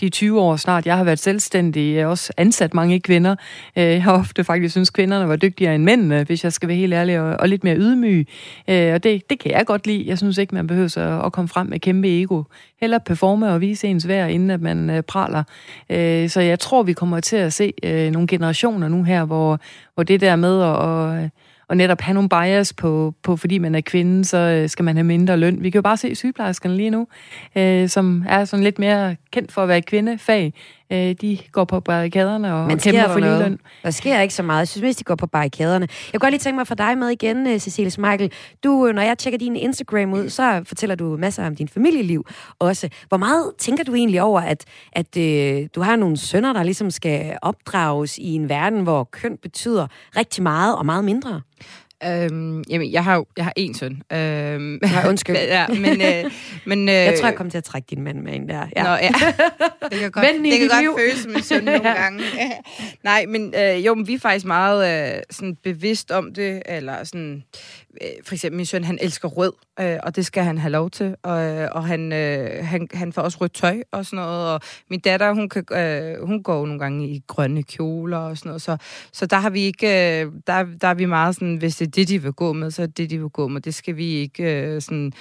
[0.00, 0.86] de 20 år snart.
[0.86, 3.36] Jeg har været selvstændig, jeg har også ansat mange kvinder.
[3.76, 6.76] Øh, jeg har ofte faktisk synes, kvinderne var dygtigere end mændene, hvis jeg skal være
[6.76, 8.28] helt ærlig, og, og lidt mere ydmyg.
[8.68, 10.04] Øh, og det, det kan jeg godt lide.
[10.06, 12.42] Jeg synes ikke, man behøver at, at komme frem med kæmpe ego.
[12.80, 15.42] Heller performe og vise ens værd, inden at man øh, praler.
[15.90, 19.60] Øh, så jeg tror, vi kommer til at se øh, nogle generationer nu her, hvor,
[19.94, 21.30] hvor det der med at...
[21.74, 24.96] Og, netop have nogle bias på, på fordi man er kvinde, så øh, skal man
[24.96, 25.62] have mindre løn.
[25.62, 27.06] Vi kan jo bare se sygeplejerskerne lige nu,
[27.56, 30.54] øh, som er sådan lidt mere kendt for at være kvindefag.
[30.92, 33.58] Øh, de går på barrikaderne og Men kæmper for lige løn.
[33.82, 34.58] Der sker ikke så meget.
[34.58, 35.88] Jeg synes mest, de går på barrikaderne.
[36.12, 38.32] Jeg kunne godt lige tænke mig for dig med igen, øh, Cecilie Michael.
[38.64, 42.26] Du, øh, når jeg tjekker din Instagram ud, så fortæller du masser om din familieliv
[42.58, 42.88] også.
[43.08, 46.90] Hvor meget tænker du egentlig over, at, at øh, du har nogle sønner, der ligesom
[46.90, 51.40] skal opdrages i en verden, hvor køn betyder rigtig meget og meget mindre?
[52.06, 54.02] Øhm, jamen, jeg har jo jeg har én søn.
[54.12, 55.36] Øhm, Nej, undskyld.
[55.58, 56.30] ja, men, øh,
[56.64, 58.66] men, øh, jeg tror, jeg kommer til at trække din mand med ind der.
[58.76, 58.82] Ja.
[58.82, 59.10] Nå, ja.
[59.90, 62.20] Det kan godt, det kan godt føles som en søn nogle gange.
[63.04, 67.04] Nej, men øh, jo, men vi er faktisk meget øh, sådan bevidst om det, eller
[67.04, 67.44] sådan,
[68.02, 70.90] Øh, for eksempel min søn, han elsker rød, øh, og det skal han have lov
[70.90, 74.52] til, og, øh, og han, øh, han, han får også rødt tøj og sådan noget,
[74.54, 78.48] og min datter, hun, kan, øh, hun går nogle gange i grønne kjoler og sådan
[78.48, 78.76] noget, så,
[79.12, 81.90] så der har vi ikke, øh, der, der er vi meget sådan, hvis det er
[81.90, 84.06] det, de vil gå med, så er det, de vil gå med, det skal vi
[84.06, 85.12] ikke øh, sådan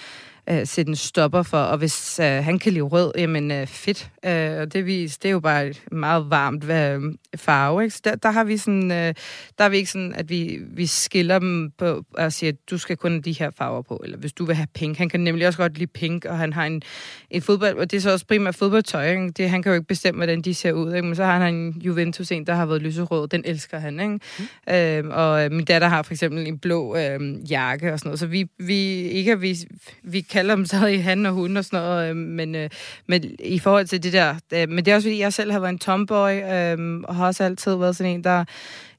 [0.49, 1.57] øh, sætte en stopper for.
[1.57, 4.09] Og hvis øh, han kan lide rød, jamen øh, fedt.
[4.25, 7.01] Øh, og det, vis, det er jo bare et meget varmt øh,
[7.35, 7.83] farve.
[7.83, 7.95] Ikke?
[7.95, 9.13] Så der, der har vi sådan, øh,
[9.57, 12.77] der er vi ikke sådan, at vi, vi skiller dem på og siger, at du
[12.77, 14.01] skal kun have de her farver på.
[14.03, 14.97] Eller hvis du vil have pink.
[14.97, 16.81] Han kan nemlig også godt lide pink, og han har en,
[17.29, 19.09] en fodbold, og det er så også primært fodboldtøj.
[19.09, 19.29] Ikke?
[19.29, 20.93] Det, han kan jo ikke bestemme, hvordan de ser ud.
[20.93, 21.07] Ikke?
[21.07, 23.27] Men så har han en Juventus en, der har været lyserød.
[23.27, 23.99] Den elsker han.
[23.99, 24.19] Ikke?
[24.67, 24.73] Mm.
[24.73, 28.19] Øh, og min datter har for eksempel en blå øh, jakke og sådan noget.
[28.19, 29.57] Så vi, vi ikke vi,
[30.03, 32.69] vi kalder dem i han og hun og sådan noget, øh, men, øh,
[33.07, 35.59] men i forhold til det der, øh, men det er også fordi, jeg selv har
[35.59, 38.43] været en tomboy, øh, og har også altid været sådan en, der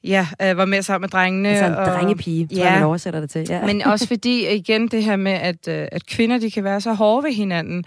[0.04, 1.48] ja, øh, var med sammen med drengene.
[1.48, 3.46] Altså en og, drengepige, tror ja, jeg, man oversætter det til.
[3.48, 3.66] Ja.
[3.66, 6.92] Men også fordi, igen, det her med, at, øh, at kvinder, de kan være så
[6.92, 7.84] hårde ved hinanden,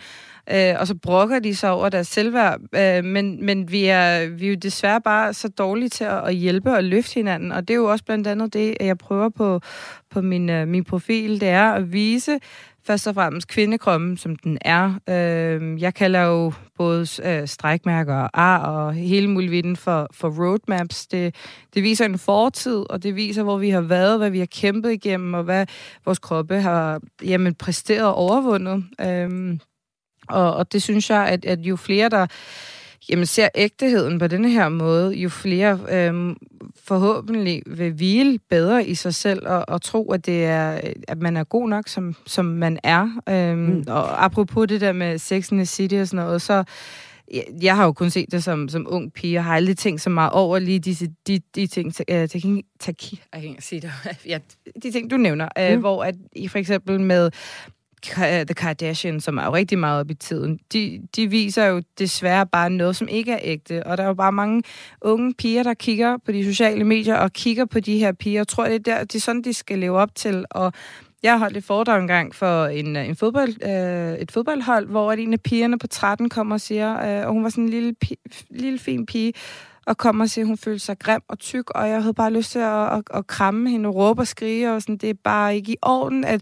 [0.51, 2.59] øh, og så brokker de sig over deres selvværd.
[2.75, 6.35] Øh, men men vi, er, vi er jo desværre bare så dårlige til at, at
[6.35, 9.61] hjælpe og løfte hinanden, og det er jo også blandt andet det, jeg prøver på,
[10.09, 12.39] på min, øh, min profil, det er at vise,
[12.87, 14.99] først og fremmest kvindekroppen, som den er.
[15.09, 21.07] Øh, jeg kalder jo både øh, strækmærker og ar og hele muligheden for, for roadmaps.
[21.07, 21.35] Det,
[21.73, 24.91] det viser en fortid, og det viser, hvor vi har været, hvad vi har kæmpet
[24.91, 25.65] igennem, og hvad
[26.05, 28.85] vores kroppe har jamen, præsteret og overvundet.
[29.01, 29.57] Øh,
[30.29, 32.27] og, og det synes jeg, at, at jo flere, der
[33.09, 36.35] jamen, ser ægteheden på denne her måde, jo flere øh,
[36.83, 41.37] forhåbentlig vil hvile bedre i sig selv og, og tro, at det er, at man
[41.37, 43.09] er god nok, som, som man er.
[43.29, 43.83] Øhm, mm.
[43.87, 46.63] Og apropos det der med Sex in the City og sådan noget, så
[47.33, 50.01] jeg, jeg har jo kun set det som, som ung pige, og har aldrig tænkt
[50.01, 51.93] så meget over lige disse, de, de ting,
[53.33, 53.91] jeg kan ikke sige det,
[54.25, 54.39] ja,
[54.83, 55.79] de ting, du nævner, uh, mm.
[55.79, 57.31] hvor at I for eksempel med
[58.17, 61.81] Øh, The Kardashians, som er jo rigtig meget op i tiden, de, de viser jo
[61.99, 63.87] desværre bare noget, som ikke er ægte.
[63.87, 64.63] Og der er jo bare mange
[65.01, 68.47] unge piger, der kigger på de sociale medier og kigger på de her piger, Jeg
[68.47, 70.45] tror, det er, der, det er sådan, de skal leve op til.
[70.51, 70.73] Og
[71.23, 75.11] jeg har holdt et foredrag engang for en, øh, en fodbold, øh, et fodboldhold, hvor
[75.11, 77.95] en af pigerne på 13 kommer og siger, øh, og hun var sådan en lille,
[78.49, 79.33] lille fin pige,
[79.87, 82.33] og kommer og siger, at hun følte sig grim og tyk, og jeg havde bare
[82.33, 85.13] lyst til at, at, at kramme hende og råbe og skrige, og sådan, det er
[85.23, 86.41] bare ikke i orden, at,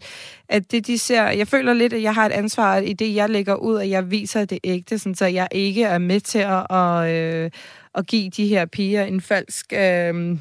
[0.49, 3.29] at det de ser, jeg føler lidt, at jeg har et ansvar i det, jeg
[3.29, 6.71] lægger ud, at jeg viser det ægte, sådan, så jeg ikke er med til at,
[6.71, 7.51] at, øh,
[7.95, 10.37] at give de her piger en falsk, øh,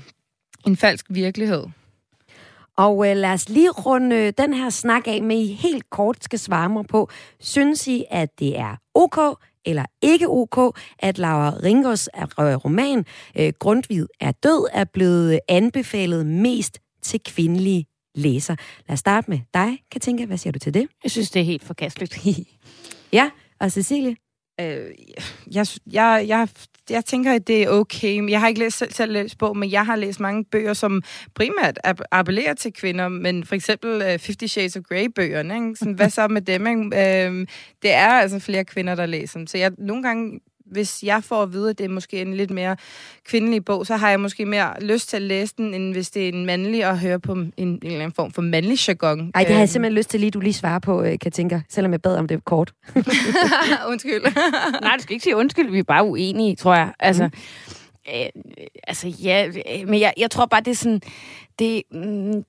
[0.67, 1.64] en falsk virkelighed.
[2.77, 6.25] Og øh, lad os lige runde øh, den her snak af med, I helt kort
[6.25, 7.09] skal svare mig på.
[7.40, 9.19] Synes I, at det er ok
[9.66, 12.09] eller ikke ok, at Laura Ringos
[12.64, 13.05] roman
[13.38, 18.57] øh, Grundvid er død er blevet anbefalet mest til kvindelige læser.
[18.88, 20.24] Lad os starte med dig, Katinka.
[20.27, 20.88] Hvad siger du til det?
[21.03, 22.18] Jeg synes, det er helt forkasteligt.
[23.12, 24.16] ja, og Cecilie?
[24.61, 24.90] Øh,
[25.55, 26.49] jeg, jeg, jeg,
[26.90, 28.31] jeg tænker, at det er okay.
[28.31, 31.03] Jeg har ikke læst, selv, selv læst bog, men jeg har læst mange bøger, som
[31.35, 31.79] primært
[32.11, 35.55] appellerer til kvinder, men for eksempel uh, Fifty Shades of Grey-bøgerne.
[35.55, 35.77] Ikke?
[35.77, 36.67] Sådan, hvad så med dem?
[36.67, 37.27] Ikke?
[37.27, 37.47] Øh,
[37.83, 39.47] det er altså flere kvinder, der læser dem.
[39.47, 42.50] Så jeg, nogle gange hvis jeg får at vide, at det er måske en lidt
[42.50, 42.77] mere
[43.24, 46.24] kvindelig bog, så har jeg måske mere lyst til at læse den, end hvis det
[46.24, 49.31] er en mandlig og høre på en, en eller anden form for mandlig jargon.
[49.35, 49.66] Ej, det har jeg øhm.
[49.66, 52.44] simpelthen lyst til lige, du lige svarer på, øh, Katinka, selvom jeg bad om det
[52.44, 52.72] kort.
[53.90, 54.22] undskyld.
[54.81, 56.92] Nej, du skal ikke sige undskyld, vi er bare uenige, tror jeg.
[57.00, 57.33] Altså, mm.
[58.14, 58.27] øh,
[58.88, 59.50] altså ja,
[59.87, 61.00] men jeg, jeg tror bare, det er sådan,
[61.59, 62.44] det, mm,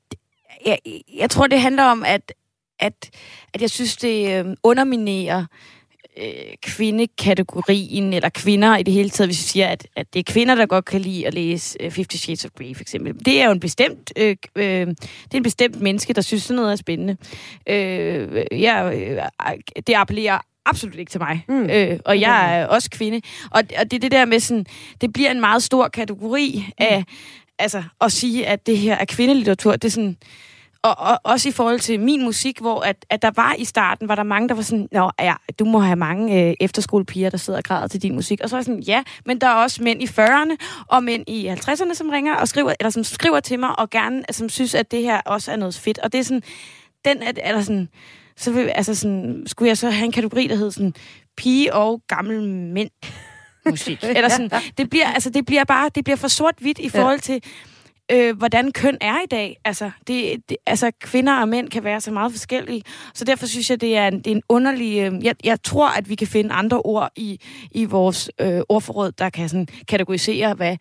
[0.65, 0.79] jeg,
[1.15, 2.33] jeg tror, det handler om, at,
[2.79, 3.09] at,
[3.53, 5.45] at jeg synes, det øh, underminerer øh,
[6.61, 10.55] kvindekategorien, eller kvinder i det hele taget, hvis vi siger, at, at det er kvinder,
[10.55, 13.25] der godt kan lide at læse uh, Fifty Shades of Grey, for eksempel.
[13.25, 16.55] Det er jo en bestemt, øh, øh, det er en bestemt menneske, der synes, sådan
[16.55, 17.17] noget er spændende.
[17.69, 19.21] Øh, ja, øh,
[19.87, 21.45] det appellerer absolut ikke til mig.
[21.47, 21.69] Mm.
[21.69, 23.21] Øh, og jeg er også kvinde.
[23.51, 24.65] Og, og det er det der med sådan,
[25.01, 27.05] det bliver en meget stor kategori af, mm.
[27.59, 30.17] altså, at sige, at det her er kvindelitteratur, det er sådan,
[30.85, 34.07] og, og også i forhold til min musik, hvor at, at der var i starten,
[34.07, 37.37] var der mange, der var sådan, Nå, ja, du må have mange øh, efterskolepiger, der
[37.37, 38.41] sidder og græder til din musik.
[38.43, 41.23] Og så var jeg sådan, ja, men der er også mænd i 40'erne og mænd
[41.27, 44.75] i 50'erne, som ringer og skriver, eller som skriver til mig, og gerne, som synes,
[44.75, 45.99] at det her også er noget fedt.
[45.99, 46.43] Og det er sådan,
[47.05, 47.89] den er, er der sådan,
[48.37, 50.93] så vil, altså sådan, skulle jeg så have en kategori, der hedder sådan,
[51.37, 52.89] pige og gammel mænd
[53.69, 54.03] musik.
[54.15, 57.43] Eller sådan, det bliver, altså, det bliver bare, det bliver for sort-hvidt i forhold til,
[58.11, 59.57] øh, hvordan køn er i dag.
[59.65, 62.83] Altså, det, det, altså, kvinder og mænd kan være så meget forskellige.
[63.13, 64.99] Så derfor synes jeg, det er en, det er en underlig...
[64.99, 67.39] Øh, jeg, jeg tror, at vi kan finde andre ord i,
[67.71, 70.77] i vores øh, ordforråd, der kan sådan, kategorisere, hvad,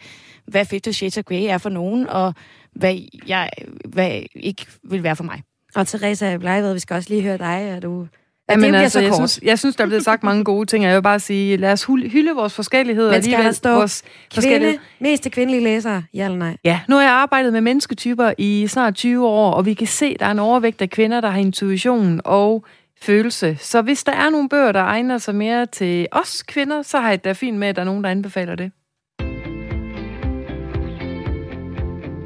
[0.46, 2.34] hvad Fifty Shades of Grey er for nogen, og
[2.72, 3.50] hvad, jeg,
[3.88, 5.42] hvad ikke vil være for mig.
[5.74, 7.68] Og Teresa Bleived, vi skal også lige høre dig.
[7.68, 8.06] Er du
[8.50, 10.88] Ja, men altså, jeg, synes, jeg synes, der er blevet sagt mange gode ting, og
[10.88, 13.12] jeg vil bare sige, lad os hylde vores forskelligheder.
[13.12, 14.02] Men skal der stå vores
[14.38, 16.56] kvinde, mest til kvindelige læsere, ja eller nej?
[16.64, 20.06] Ja, nu har jeg arbejdet med mennesketyper i snart 20 år, og vi kan se,
[20.06, 22.64] at der er en overvægt af kvinder, der har intuition og
[23.02, 23.56] følelse.
[23.60, 27.08] Så hvis der er nogle bøger, der egner sig mere til os kvinder, så har
[27.08, 28.72] jeg det fint med, at der er nogen, der anbefaler det.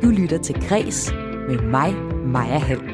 [0.02, 1.12] Du lytter til Græs
[1.48, 1.94] med mig,
[2.26, 2.90] Maja Hall.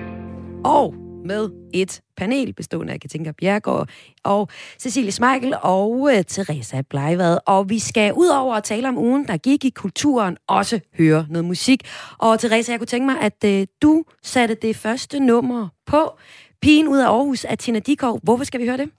[0.64, 3.88] Og med et panel bestående af Katinka Bjergård
[4.24, 7.38] og Cecilie Smeichel og uh, Teresa Bleivad.
[7.46, 11.26] Og vi skal ud over at tale om ugen, der gik i kulturen, også høre
[11.30, 11.82] noget musik.
[12.18, 16.18] Og Teresa, jeg kunne tænke mig, at uh, du satte det første nummer på.
[16.62, 18.20] Pigen ud af Aarhus af Tina Dikov.
[18.22, 18.90] Hvorfor skal vi høre det?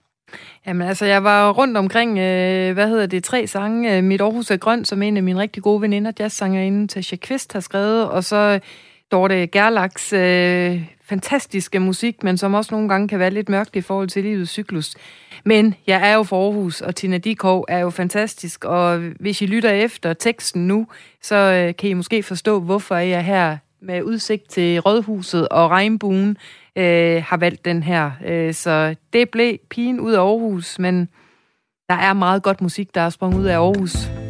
[0.66, 3.96] Jamen altså, jeg var rundt omkring, øh, hvad hedder det, tre sange.
[3.96, 7.52] Øh, Mit Aarhus er grøn, som en af mine rigtig gode veninder, jazzsangerinde Tasha Kvist,
[7.52, 8.08] har skrevet.
[8.08, 8.60] Og så
[9.12, 13.80] Dorte Gerlachs øh, fantastiske musik, men som også nogle gange kan være lidt mørkt i
[13.80, 14.94] forhold til livets cyklus.
[15.44, 19.46] Men jeg er jo for Aarhus, og Tina Dikov er jo fantastisk, og hvis I
[19.46, 20.86] lytter efter teksten nu,
[21.22, 26.36] så øh, kan I måske forstå, hvorfor jeg her med udsigt til Rådhuset og Regnbuen
[26.76, 28.10] øh, har valgt den her.
[28.26, 31.08] Øh, så det blev pigen ud af Aarhus, men
[31.88, 34.25] der er meget godt musik, der er sprunget ud af Aarhus.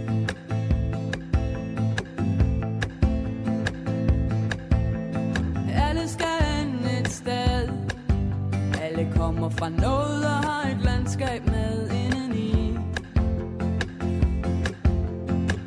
[9.17, 12.79] kommer fra noget og har et landskab med indeni.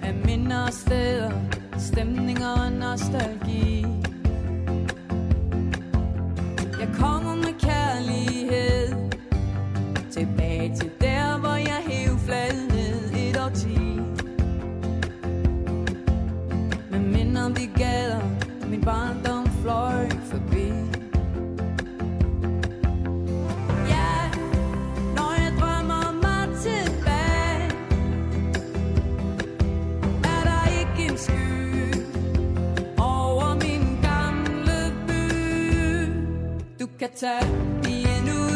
[0.03, 1.31] Af minder og steder,
[1.77, 3.85] stemninger og nostalgi.
[6.79, 9.09] Jeg kommer med kærlighed.
[10.11, 13.99] Tilbage til der, hvor jeg hæv fladen ned et årti.
[16.91, 18.08] Med minder vi gav
[36.99, 38.48] Du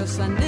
[0.00, 0.41] Og slå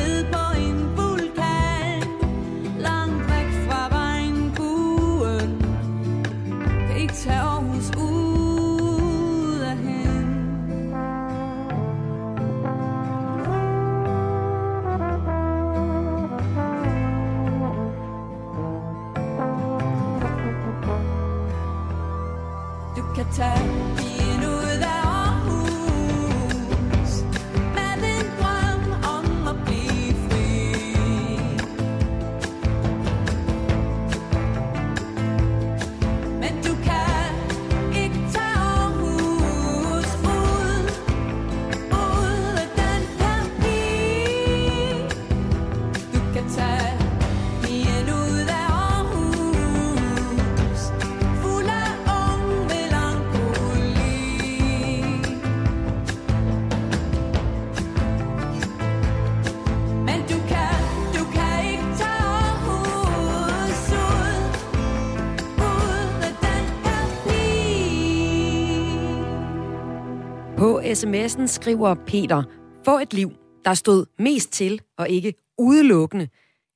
[70.95, 72.43] sms'en skriver Peter,
[72.85, 73.33] få et liv,
[73.65, 76.29] der stod mest til og ikke udelukkende.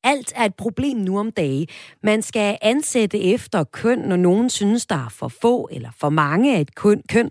[0.05, 1.67] Alt er et problem nu om dage.
[2.03, 6.57] Man skal ansætte efter køn, når nogen synes, der er for få eller for mange
[6.57, 7.03] af et køn.
[7.09, 7.31] køn.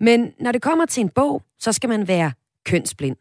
[0.00, 2.32] Men når det kommer til en bog, så skal man være
[2.66, 3.16] kønsblind.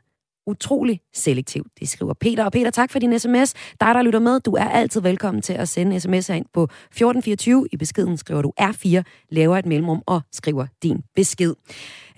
[0.47, 2.45] Utrolig selektiv, det skriver Peter.
[2.45, 3.53] Og Peter, tak for din sms.
[3.53, 7.67] Dig, der lytter med, du er altid velkommen til at sende sms'er ind på 1424.
[7.71, 11.55] I beskeden skriver du R4, laver et mellemrum og skriver din besked.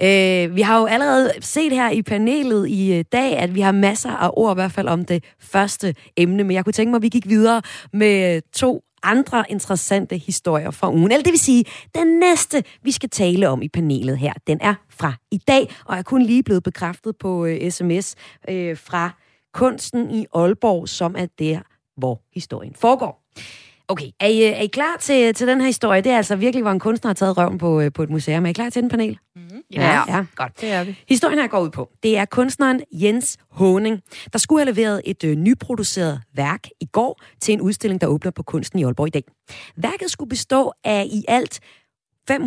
[0.01, 3.71] Øh, vi har jo allerede set her i panelet i øh, dag, at vi har
[3.71, 6.97] masser af ord i hvert fald om det første emne, men jeg kunne tænke mig,
[6.97, 7.61] at vi gik videre
[7.93, 11.11] med øh, to andre interessante historier fra ugen.
[11.11, 11.65] Eller det vil sige,
[11.95, 15.97] den næste, vi skal tale om i panelet her, den er fra i dag, og
[15.97, 18.15] er kun lige blevet bekræftet på øh, sms
[18.49, 19.09] øh, fra
[19.53, 21.59] kunsten i Aalborg, som er der,
[21.97, 23.23] hvor historien foregår.
[23.87, 26.01] Okay, er I, er I klar til, til den her historie?
[26.01, 28.45] Det er altså virkelig, hvor en kunstner har taget røven på, øh, på et museum.
[28.45, 29.17] Er I klar til den panel?
[29.35, 29.61] Mm-hmm.
[29.73, 30.61] Ja, ja, godt.
[30.61, 30.99] Det er vi.
[31.09, 34.01] Historien her går ud på, det er kunstneren Jens Honing,
[34.33, 38.31] der skulle have leveret et øh, nyproduceret værk i går til en udstilling, der åbner
[38.31, 39.23] på Kunsten i Aalborg i dag.
[39.75, 41.59] Værket skulle bestå af i alt
[42.31, 42.37] 550.000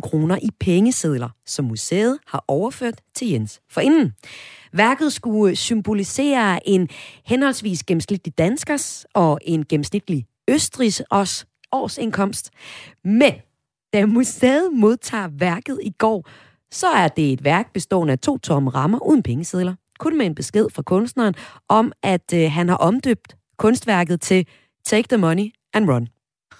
[0.00, 4.12] kroner i pengesedler, som museet har overført til Jens forinden.
[4.72, 6.88] Værket skulle symbolisere en
[7.24, 11.02] henholdsvis gennemsnitlig danskers og en gennemsnitlig østrigs
[11.72, 12.50] årsindkomst.
[13.04, 13.32] Men
[13.92, 16.28] da museet modtager værket i går,
[16.70, 19.74] så er det et værk bestående af to tomme rammer uden pengesedler.
[19.98, 21.34] Kun med en besked fra kunstneren
[21.68, 24.46] om, at øh, han har omdøbt kunstværket til
[24.84, 26.08] Take the Money and Run.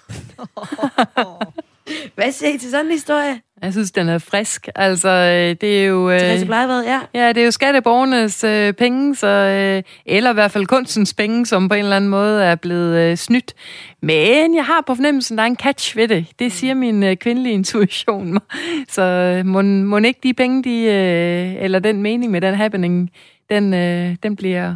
[2.15, 3.41] Hvad siger I til sådan en historie?
[3.61, 4.67] Jeg synes, den er frisk.
[4.75, 6.09] Altså, øh, det er jo...
[6.09, 6.99] øh, Therese ja.
[7.13, 11.45] Ja, det er jo skatteborgernes øh, penge, så, øh, eller i hvert fald kunstens penge,
[11.45, 13.53] som på en eller anden måde er blevet øh, snydt.
[14.01, 16.25] Men jeg har på fornemmelsen, der er en catch ved det.
[16.39, 18.41] Det siger min øh, kvindelige intuition mig.
[18.89, 23.11] Så øh, må, må ikke de penge, de, øh, eller den mening med den happening,
[23.49, 24.75] den, øh, den bliver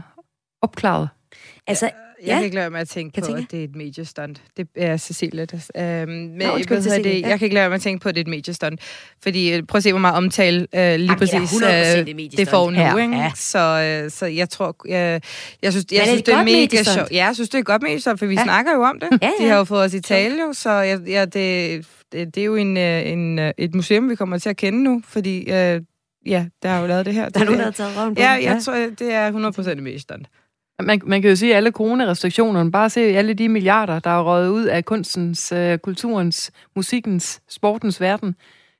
[0.61, 1.09] opklaret.
[1.67, 1.89] Altså,
[2.23, 2.35] Jeg Ja.
[2.35, 3.41] kan ikke lade med at tænke Kan på, tænke?
[3.41, 4.41] at det er et major stunt.
[4.57, 5.45] Det er Cecilie.
[5.45, 7.21] Der, øhm, men Nå, undskyld, hvad Cecilie, det?
[7.21, 7.27] ja.
[7.27, 8.81] Jeg kan ikke lade med at tænke på, at det er et major stunt.
[9.23, 12.09] Fordi øh, prøv at se, hvor meget omtale øh, lige det er præcis 100% et
[12.09, 12.77] øh, det får nu.
[12.79, 13.15] Ja, ikke?
[13.17, 13.31] ja.
[13.35, 14.75] Så, øh, så jeg tror...
[14.87, 15.21] Jeg,
[15.61, 17.11] jeg synes, jeg er det synes et det er mega sjovt.
[17.11, 18.43] Ja, jeg synes, det er et godt mediestunt, for vi Ja.
[18.43, 19.09] snakker jo om det.
[19.21, 19.49] Ja, De ja.
[19.49, 22.55] har jo fået os i tale jo, så jeg, ja, det, det, det er jo
[22.55, 25.81] en, øh, en, øh, et museum, vi kommer til at kende nu, fordi øh,
[26.25, 27.29] ja, der har jo lavet det her.
[27.29, 29.31] der er nogen, der har taget røven på Ja, jeg tror, det er
[29.67, 30.27] 100% et major stunt.
[30.81, 34.23] Man, man kan jo sige, at alle coronarestriktionerne, bare se alle de milliarder, der er
[34.23, 38.35] røget ud af kunstens, øh, kulturens, musikkens, sportens verden.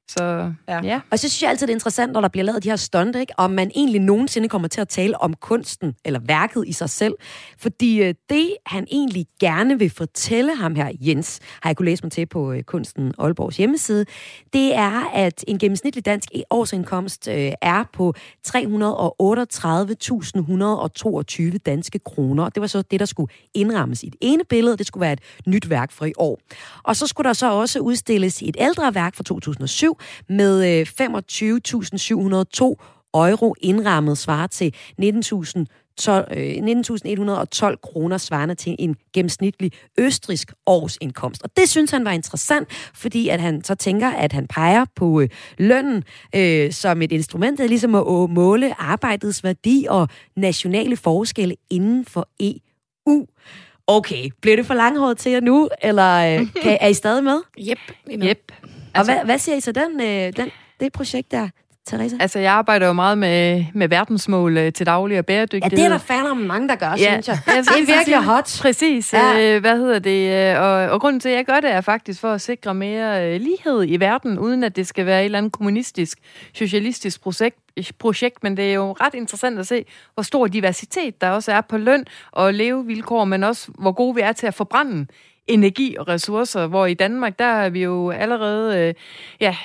[0.10, 0.82] Så Ja.
[0.84, 1.02] ja.
[1.12, 3.16] Og så synes jeg altid, det er interessant, når der bliver lavet de her stunt,
[3.16, 3.34] ikke?
[3.38, 7.14] om man egentlig nogensinde kommer til at tale om kunsten eller værket i sig selv.
[7.58, 12.04] Fordi øh, det, han egentlig gerne vil fortælle ham her, Jens, har jeg kunne læse
[12.04, 14.06] mig til på øh, Kunsten Aalborgs hjemmeside,
[14.54, 18.14] det er, at en gennemsnitlig dansk årsindkomst øh, er på
[18.48, 18.54] 338.122
[21.66, 22.50] danske kroner.
[22.50, 24.78] Det var så det, der skulle indrammes i et ene billede.
[24.78, 26.40] Det skulle være et nyt værk for i år.
[26.84, 29.93] Og så skulle der så også udstilles et ældre værk fra 2007
[30.30, 32.76] med øh, 25.702
[33.14, 35.66] euro indrammet svarer til 19.000
[35.98, 41.44] 12, øh, 19.112 kroner svarende til en gennemsnitlig østrisk årsindkomst.
[41.44, 45.22] Og det synes han var interessant, fordi at han så tænker, at han peger på
[45.22, 46.04] øh, lønnen
[46.36, 52.30] øh, som et instrument, der ligesom at måle arbejdets værdi og nationale forskelle inden for
[52.40, 53.26] EU.
[53.88, 57.42] Okay, bliver det for langhåret til jer nu, eller øh, kan, er I stadig med?
[58.30, 58.52] Yep.
[58.96, 59.00] Yep.
[59.00, 61.50] Og hvad, hvad siger I til den, øh, den, det projekt der,
[61.88, 62.16] Teresa?
[62.20, 65.78] Altså, jeg arbejder jo meget med, med verdensmål øh, til daglig og Ja, bæredygtighed.
[65.78, 66.96] det er der fandme mange, der gør, Ja.
[66.98, 67.40] synes jeg.
[67.48, 68.60] Ja, Det er virkelig hot.
[68.62, 69.14] Præcis.
[69.14, 69.32] Ja.
[69.32, 69.56] Ja.
[69.56, 70.54] Øh, hvad hedder det?
[70.56, 73.34] øh, Og, og grunden til, at jeg gør det, er faktisk for at sikre mere
[73.36, 76.18] øh, lighed i verden, uden at det skal være et eller andet kommunistisk,
[76.54, 77.58] socialistisk projekt,
[78.00, 78.44] projekt.
[78.44, 81.78] Men det er jo ret interessant at se, hvor stor diversitet der også er på
[81.78, 85.06] løn og levevilkår, men også hvor gode vi er til at forbrænde
[85.48, 88.94] energi og ressourcer, hvor i Danmark, der er vi jo allerede øh,
[89.42, 89.56] ja,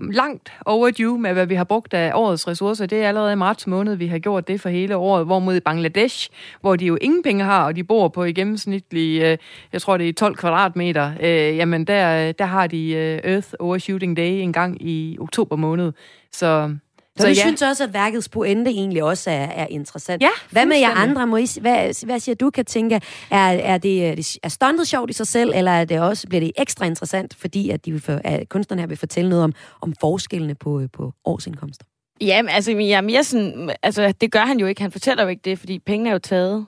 [0.00, 2.86] langt overdue med, hvad vi har brugt af årets ressourcer.
[2.86, 5.26] Det er allerede i marts måned, vi har gjort det for hele året.
[5.26, 9.22] Hvorimod i Bangladesh, hvor de jo ingen penge har, og de bor på i gennemsnitlig,
[9.22, 9.38] øh,
[9.72, 13.48] jeg tror det er 12 kvadratmeter, øh, jamen der, øh, der har de øh, Earth
[13.58, 15.92] Overshooting Day en gang i oktober måned.
[16.32, 16.74] Så,
[17.16, 17.40] så, så du ja.
[17.40, 20.22] synes også, at værkets pointe egentlig også er, er interessant.
[20.22, 21.26] Ja, Hvad med jer andre?
[21.26, 23.00] Må I, hvad, hvad siger du, kan tænke?
[23.30, 24.08] Er, er, det,
[24.42, 27.70] er stuntet sjovt i sig selv, eller er det også, bliver det ekstra interessant, fordi
[27.70, 30.88] at, de vil for, at kunstnerne her vil fortælle noget om, om forskellene på, øh,
[30.92, 31.84] på årsindkomster?
[32.20, 34.80] Jamen, altså, jeg er mere sådan, altså, det gør han jo ikke.
[34.82, 36.66] Han fortæller jo ikke det, fordi pengene er jo taget.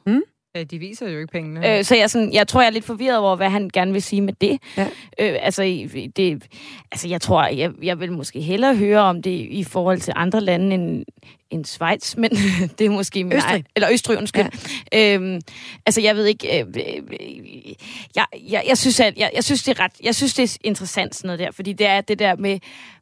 [0.55, 1.79] Ja, de viser jo ikke pengene.
[1.79, 4.03] Øh, så jeg, sådan, jeg tror, jeg er lidt forvirret over, hvad han gerne vil
[4.03, 4.59] sige med det.
[4.77, 4.83] Ja.
[5.19, 5.63] Øh, altså,
[6.17, 6.43] det,
[6.93, 10.41] altså, jeg tror, jeg, jeg vil måske hellere høre om det i forhold til andre
[10.41, 11.05] lande end,
[11.51, 12.31] end Schweiz, men
[12.79, 13.51] det er måske min Østrig.
[13.53, 14.45] egen- Eller Østrig, undskyld.
[14.93, 15.15] Ja.
[15.15, 15.41] Øhm,
[15.87, 16.61] altså, jeg ved ikke...
[16.61, 17.73] Øh, øh, øh,
[18.17, 19.93] jeg, jeg, jeg, synes, at, jeg, jeg synes, det er ret...
[20.05, 22.59] Jeg synes, det er interessant sådan noget der, fordi det er det der med...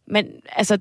[0.06, 0.26] Men,
[0.56, 0.78] altså,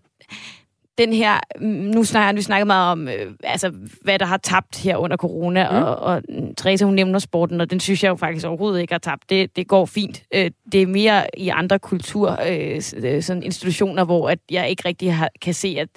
[0.99, 3.71] den her, mm, nu snakker vi snakker meget om, øh, altså,
[4.01, 5.77] hvad der har tabt her under corona, mm.
[5.77, 6.21] og, og
[6.57, 9.29] Therese, hun nævner sporten, og den synes jeg jo faktisk overhovedet ikke har tabt.
[9.29, 10.23] Det, det går fint.
[10.35, 14.83] Øh, det er mere i andre kultur, øh, øh, sådan institutioner, hvor at jeg ikke
[14.85, 15.89] rigtig har, kan se, at,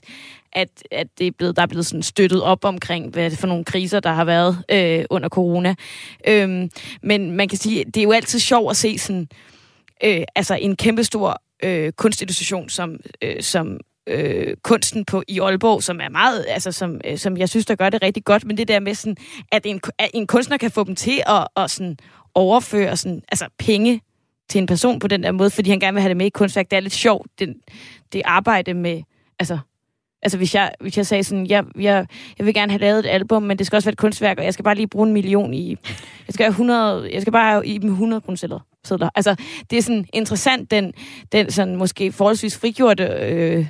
[0.52, 3.46] at, at det er blevet, der er blevet sådan støttet op omkring, hvad det for
[3.46, 5.74] nogle kriser, der har været øh, under corona.
[6.28, 6.70] Øhm,
[7.02, 9.28] men man kan sige, det er jo altid sjovt at se sådan,
[10.04, 16.00] øh, altså en kæmpestor øh, kunstinstitution, som, øh, som øh, kunsten på i Aalborg, som
[16.00, 18.68] er meget, altså som, øh, som jeg synes, der gør det rigtig godt, men det
[18.68, 19.16] der med sådan,
[19.52, 21.96] at en, at en kunstner kan få dem til at, at sådan
[22.34, 24.00] overføre sådan, altså penge
[24.48, 26.30] til en person på den der måde, fordi han gerne vil have det med i
[26.30, 26.70] kunstværk.
[26.70, 27.54] Det er lidt sjovt, det,
[28.12, 29.02] det arbejde med,
[29.38, 29.58] altså,
[30.22, 32.06] altså hvis jeg, hvis jeg sagde sådan, jeg, jeg,
[32.38, 34.44] jeg vil gerne have lavet et album, men det skal også være et kunstværk, og
[34.44, 35.70] jeg skal bare lige bruge en million i,
[36.26, 38.36] jeg skal have 100, jeg skal bare have i dem 100 kroner
[38.84, 39.10] sedler.
[39.14, 39.36] Altså,
[39.70, 40.92] det er sådan interessant, den,
[41.32, 43.66] den sådan måske forholdsvis frigjorte øh,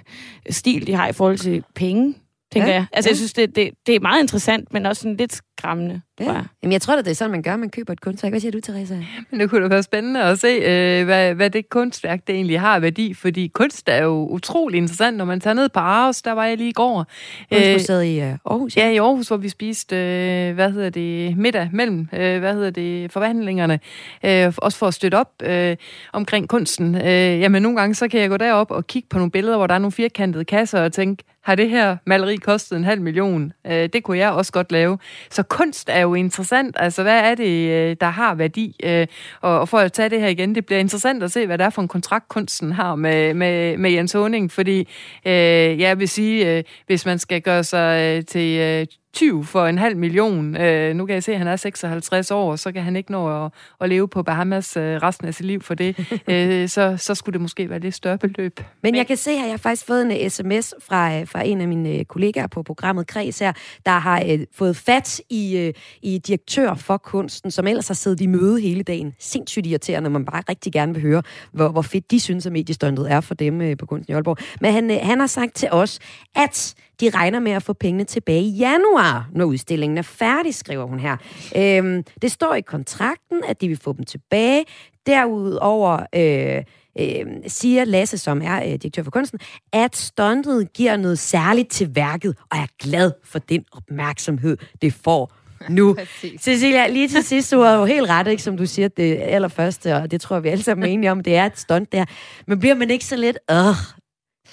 [0.50, 2.14] stil, de har i forhold til penge,
[2.52, 2.86] tænker ja, jeg.
[2.92, 3.10] Altså, ja.
[3.10, 6.32] jeg synes, det, det, det er meget interessant, men også sådan lidt skræmmende, tror Ja.
[6.32, 6.44] jeg.
[6.62, 7.56] Jamen, jeg tror, at det er sådan, man gør.
[7.56, 8.32] Man køber et kunstværk.
[8.32, 8.94] Hvad siger du, Teresa?
[9.30, 12.60] Men det kunne da være spændende at se, øh, hvad, hvad det kunstværk det egentlig
[12.60, 16.32] har værdi, fordi kunst er jo utrolig interessant, når man tager ned på Aarhus, der
[16.32, 17.06] var jeg lige i går.
[17.52, 18.76] Øh, Kunstmuseet i øh, Aarhus.
[18.76, 22.70] Ja, i Aarhus, hvor vi spiste, øh, hvad hedder det, middag mellem, øh, hvad hedder
[22.70, 23.80] det, forhandlingerne,
[24.24, 25.76] øh, også for at støtte op øh,
[26.12, 26.94] omkring kunsten.
[26.94, 27.04] Øh,
[27.40, 29.74] jamen, nogle gange så kan jeg gå derop og kigge på nogle billeder, hvor der
[29.74, 33.52] er nogle firkantede kasser, og tænke, har det her maleri kostet en halv million?
[33.66, 34.98] Øh, det kunne jeg også godt lave.
[35.30, 36.76] Så kunst er jo interessant.
[36.78, 38.76] Altså, hvad er det, øh, der har værdi?
[38.84, 39.06] Øh,
[39.40, 41.64] og, og for at tage det her igen, det bliver interessant at se, hvad det
[41.64, 44.52] er for en kontrakt, kunsten har med, med, med Jens Honing.
[44.52, 44.78] Fordi
[45.26, 49.66] øh, jeg vil sige, øh, hvis man skal gøre sig øh, til øh, 20 for
[49.66, 50.56] en halv million.
[50.56, 53.44] Øh, nu kan jeg se, at han er 56 år, så kan han ikke nå
[53.44, 55.98] at, at leve på Bahamas øh, resten af sit liv for det.
[56.28, 58.60] øh, så, så skulle det måske være lidt større beløb.
[58.82, 61.60] Men jeg kan se her, jeg har faktisk fået en sms fra, øh, fra en
[61.60, 63.52] af mine øh, kollegaer på programmet Kreds her,
[63.86, 68.20] der har øh, fået fat i, øh, i direktør for kunsten, som ellers har siddet
[68.20, 69.14] i møde hele dagen.
[69.18, 73.12] Sindssygt irriterende, man bare rigtig gerne vil høre, hvor, hvor fedt de synes, at mediestundet
[73.12, 74.38] er for dem øh, på Kunsten i Aalborg.
[74.60, 75.98] Men han, øh, han har sagt til os,
[76.34, 80.84] at de regner med at få pengene tilbage i januar, når udstillingen er færdig, skriver
[80.84, 81.16] hun her.
[81.56, 84.64] Øhm, det står i kontrakten, at de vil få dem tilbage.
[85.06, 86.62] Derudover øh,
[86.98, 89.38] øh, siger Lasse, som er øh, direktør for kunsten,
[89.72, 95.32] at stuntet giver noget særligt til værket, og er glad for den opmærksomhed, det får
[95.68, 95.96] nu.
[96.38, 99.96] Cecilia, lige til sidst, du har jo helt ret, ikke, som du siger, det allerførste,
[99.96, 102.04] og det tror jeg, vi alle sammen er enige om, det er et stunt der.
[102.46, 103.56] Men bliver man ikke så lidt, øh,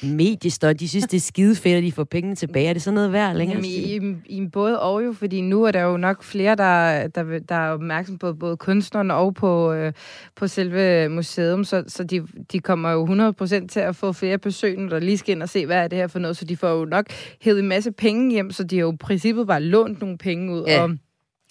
[0.03, 2.69] mediestunt, de synes, det er skide fedt, at de får pengene tilbage.
[2.69, 3.57] Er det sådan noget værd længere?
[3.57, 7.07] Jamen, i, i, i både og jo, fordi nu er der jo nok flere, der,
[7.07, 9.93] der, der er opmærksom på både kunstneren og på, øh,
[10.35, 14.77] på selve museum, så, så de, de kommer jo 100% til at få flere besøg,
[14.77, 16.57] når der lige skal ind og se, hvad er det her for noget, så de
[16.57, 17.05] får jo nok
[17.41, 20.53] hævet en masse penge hjem, så de har jo i princippet bare lånt nogle penge
[20.53, 20.63] ud.
[20.67, 20.83] Ja.
[20.83, 20.89] Og,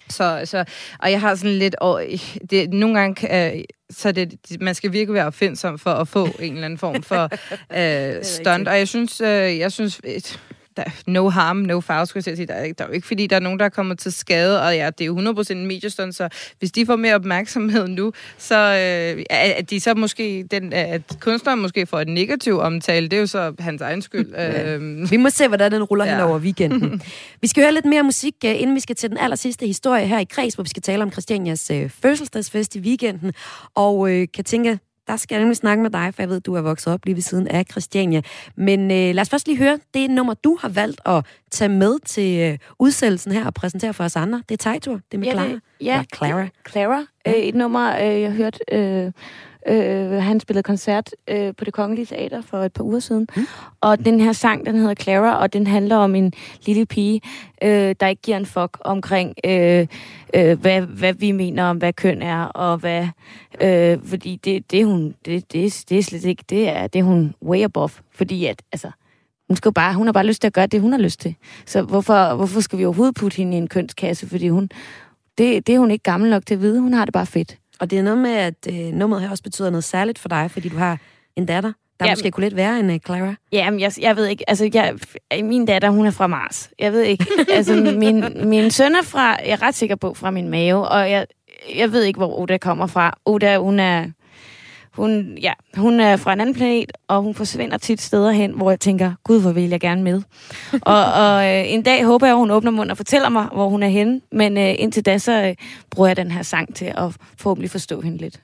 [0.09, 0.65] så, så,
[0.99, 1.75] og jeg har sådan lidt...
[1.75, 2.03] Og,
[2.49, 6.53] det, nogle gange kan, så det, man skal virkelig være opfindsom for at få en
[6.53, 7.29] eller anden form for
[8.17, 8.67] øh, stunt.
[8.67, 10.01] Og jeg synes, øh, jeg synes
[10.83, 12.47] der, no harm, no foul, skulle jeg sige.
[12.47, 14.11] Der er, ikke- der er jo ikke, fordi der er nogen, der er kommet til
[14.11, 17.87] skade, og ja, det er jo 100% en mediestunt, så hvis de får mere opmærksomhed
[17.87, 18.55] nu, så
[19.17, 23.21] øh, at de så måske, den, at kunstneren måske får et negativ omtale, det er
[23.21, 24.35] jo så hans egen skyld.
[24.65, 26.11] øh, Vi må se, hvordan den ruller ja.
[26.11, 26.25] hen Ja.
[26.29, 27.01] over weekenden.
[27.41, 30.07] vi skal høre lidt mere musik, øh, inden vi skal til den aller sidste historie
[30.07, 33.33] her i Kreds, hvor vi skal tale om Christianias øh, fødselsdagsfest i weekenden.
[33.75, 34.77] Og øh, Katinka,
[35.09, 37.15] der skal jeg nemlig snakke med dig, for jeg ved, du er vokset op lige
[37.15, 38.21] ved siden af Christiania.
[38.55, 41.99] Men øh, lad os først lige høre det nummer, du har valgt at tage med
[42.05, 44.43] til øh, udsættelsen her og præsentere for os andre.
[44.49, 45.47] Det er Tejtur, det er med Ja, Clara.
[45.47, 46.47] det, ja, Eller Clara.
[46.69, 47.05] Clara.
[47.27, 49.11] Øh, et nummer, øh, jeg hørte, øh,
[49.67, 53.27] øh, han spillede koncert øh, på det Kongelige Teater for et par uger siden.
[53.35, 53.45] Mm.
[53.81, 56.33] Og den her sang, den hedder Clara, og den handler om en
[56.65, 57.21] lille pige,
[57.63, 59.87] øh, der ikke giver en fuck omkring, øh,
[60.33, 63.07] øh, hvad, hvad vi mener om, hvad køn er, og hvad...
[63.61, 66.43] Øh, fordi det, det, er hun, det, det, det er slet ikke...
[66.49, 67.91] Det er, det er hun way above.
[68.11, 68.91] Fordi at, altså...
[69.49, 71.35] Hun, skal bare, hun har bare lyst til at gøre det, hun har lyst til.
[71.65, 74.27] Så hvorfor, hvorfor skal vi overhovedet putte hende i en kønskasse?
[74.27, 74.69] Fordi hun,
[75.37, 76.79] det, det er hun ikke gammel nok til at vide.
[76.81, 77.57] Hun har det bare fedt.
[77.79, 80.51] Og det er noget med, at øh, nummeret her også betyder noget særligt for dig,
[80.51, 80.97] fordi du har
[81.35, 83.33] en datter, der Ja, måske kunne lidt være end øh, Clara.
[83.51, 84.49] Jamen, jeg, jeg ved ikke.
[84.49, 84.95] Altså, jeg,
[85.43, 86.69] min datter, hun er fra Mars.
[86.79, 87.25] Jeg ved ikke.
[87.53, 91.11] Altså, min, min søn er fra, jeg er ret sikker på, fra min mave, og
[91.11, 91.25] jeg,
[91.75, 93.17] jeg ved ikke, hvor Oda kommer fra.
[93.25, 94.05] Oda, hun er,
[94.93, 98.71] hun, ja, hun er fra en anden planet, og hun forsvinder tit steder hen, hvor
[98.71, 100.21] jeg tænker, gud, hvor vil jeg gerne med.
[100.81, 103.69] og og øh, en dag håber jeg, at hun åbner munden og fortæller mig, hvor
[103.69, 104.21] hun er henne.
[104.31, 105.55] Men øh, indtil da, så øh,
[105.89, 108.39] bruger jeg den her sang til at forhåbentlig forstå hende lidt.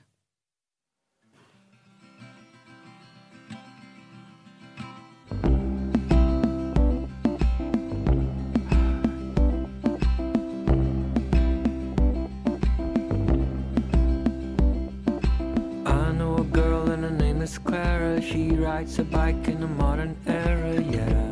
[17.46, 18.20] Is Clara.
[18.20, 21.30] She rides a bike in the modern era, yeah.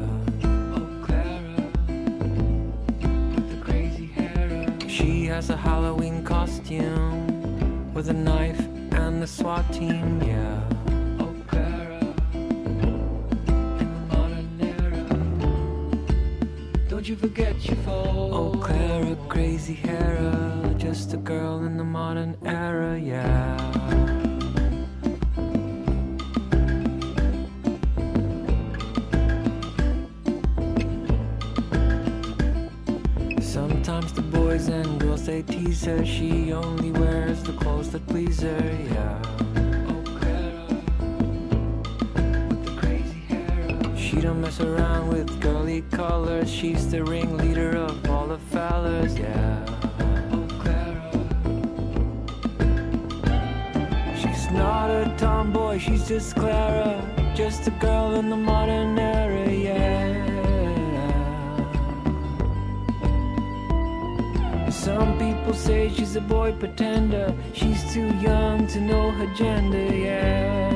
[0.77, 1.57] Oh, Clara,
[3.35, 4.49] with the crazy hair.
[4.87, 8.61] She has a Halloween costume with a knife
[8.93, 10.61] and a SWAT team, yeah.
[11.19, 12.01] Oh, Clara,
[12.35, 15.03] in the modern era.
[16.89, 18.31] Don't you forget your fall.
[18.39, 20.15] Oh, Clara, crazy hair.
[20.79, 24.04] Just a girl in the modern era, yeah.
[35.75, 36.05] Tease her.
[36.05, 38.87] She only wears the clothes that please her.
[38.93, 39.23] Yeah.
[39.89, 40.67] Oh, Clara,
[42.49, 43.97] with the crazy hair.
[43.97, 46.49] She She don't mess around with girly colors.
[46.49, 49.67] She's the ringleader of all the fellas, yeah.
[50.31, 51.11] Oh, Clara.
[54.17, 57.03] She's not a tomboy, she's just Clara.
[57.35, 59.34] Just a girl in the modern era,
[65.55, 67.35] say she's a boy pretender.
[67.53, 70.71] She's too young to know her gender, yeah.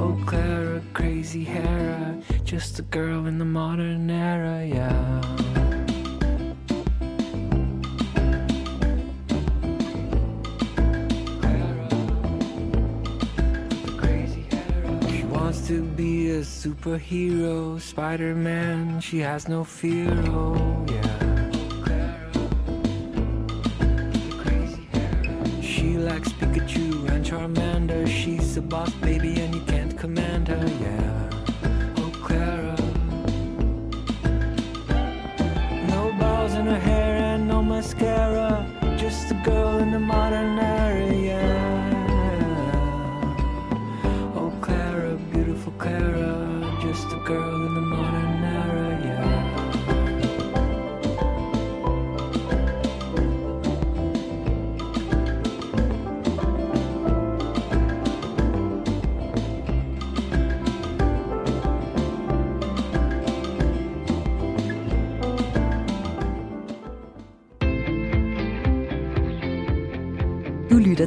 [0.00, 2.18] Oh, Clara, crazy Hera.
[2.44, 5.20] Just a girl in the modern era, yeah.
[15.66, 19.00] To be a superhero, Spider Man.
[19.00, 21.09] She has no fear, oh, yeah.
[28.70, 29.29] Boss baby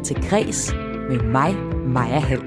[0.03, 0.73] til Græs
[1.09, 1.55] med mig,
[1.87, 2.41] Maja Hall.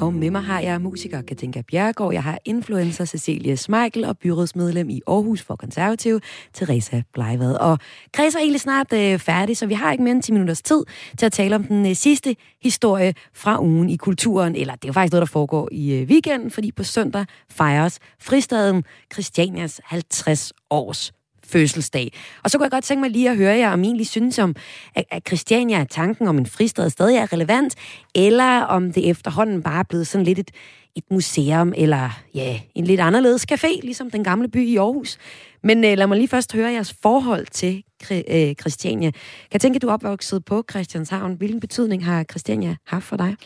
[0.00, 4.90] Og med mig har jeg musiker Katinka Bjergård, jeg har influencer Cecilie Smeichel og byrådsmedlem
[4.90, 6.20] i Aarhus for Konservativ,
[6.54, 7.54] Teresa Bleivad.
[7.54, 7.78] Og
[8.12, 10.84] Græs er egentlig snart øh, færdig, så vi har ikke mere end 10 minutters tid
[11.18, 14.56] til at tale om den øh, sidste historie fra ugen i kulturen.
[14.56, 17.98] Eller det er jo faktisk noget, der foregår i øh, weekenden, fordi på søndag fejres
[18.20, 21.12] fristaden Christianias 50 års
[21.48, 22.12] fødselsdag.
[22.44, 24.38] Og så kunne jeg godt tænke mig lige at høre jer, om I egentlig synes
[24.38, 24.56] om,
[24.94, 27.74] at, Christiania er tanken om en fristad stadig er relevant,
[28.14, 30.50] eller om det efterhånden bare er blevet sådan lidt et,
[30.96, 35.18] et museum, eller ja, en lidt anderledes café, ligesom den gamle by i Aarhus.
[35.62, 39.10] Men øh, lad mig lige først høre jeres forhold til øh, Christiania.
[39.10, 41.34] Kan jeg tænke, at du er opvokset på Christianshavn.
[41.34, 43.36] Hvilken betydning har Christiania haft for dig?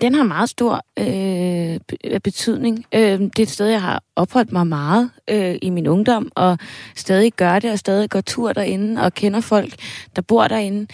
[0.00, 2.84] Den har meget stor øh, be- betydning.
[2.94, 6.58] Øh, det er et sted, jeg har opholdt mig meget øh, i min ungdom, og
[6.94, 9.74] stadig gør det, og stadig går tur derinde, og kender folk,
[10.16, 10.86] der bor derinde.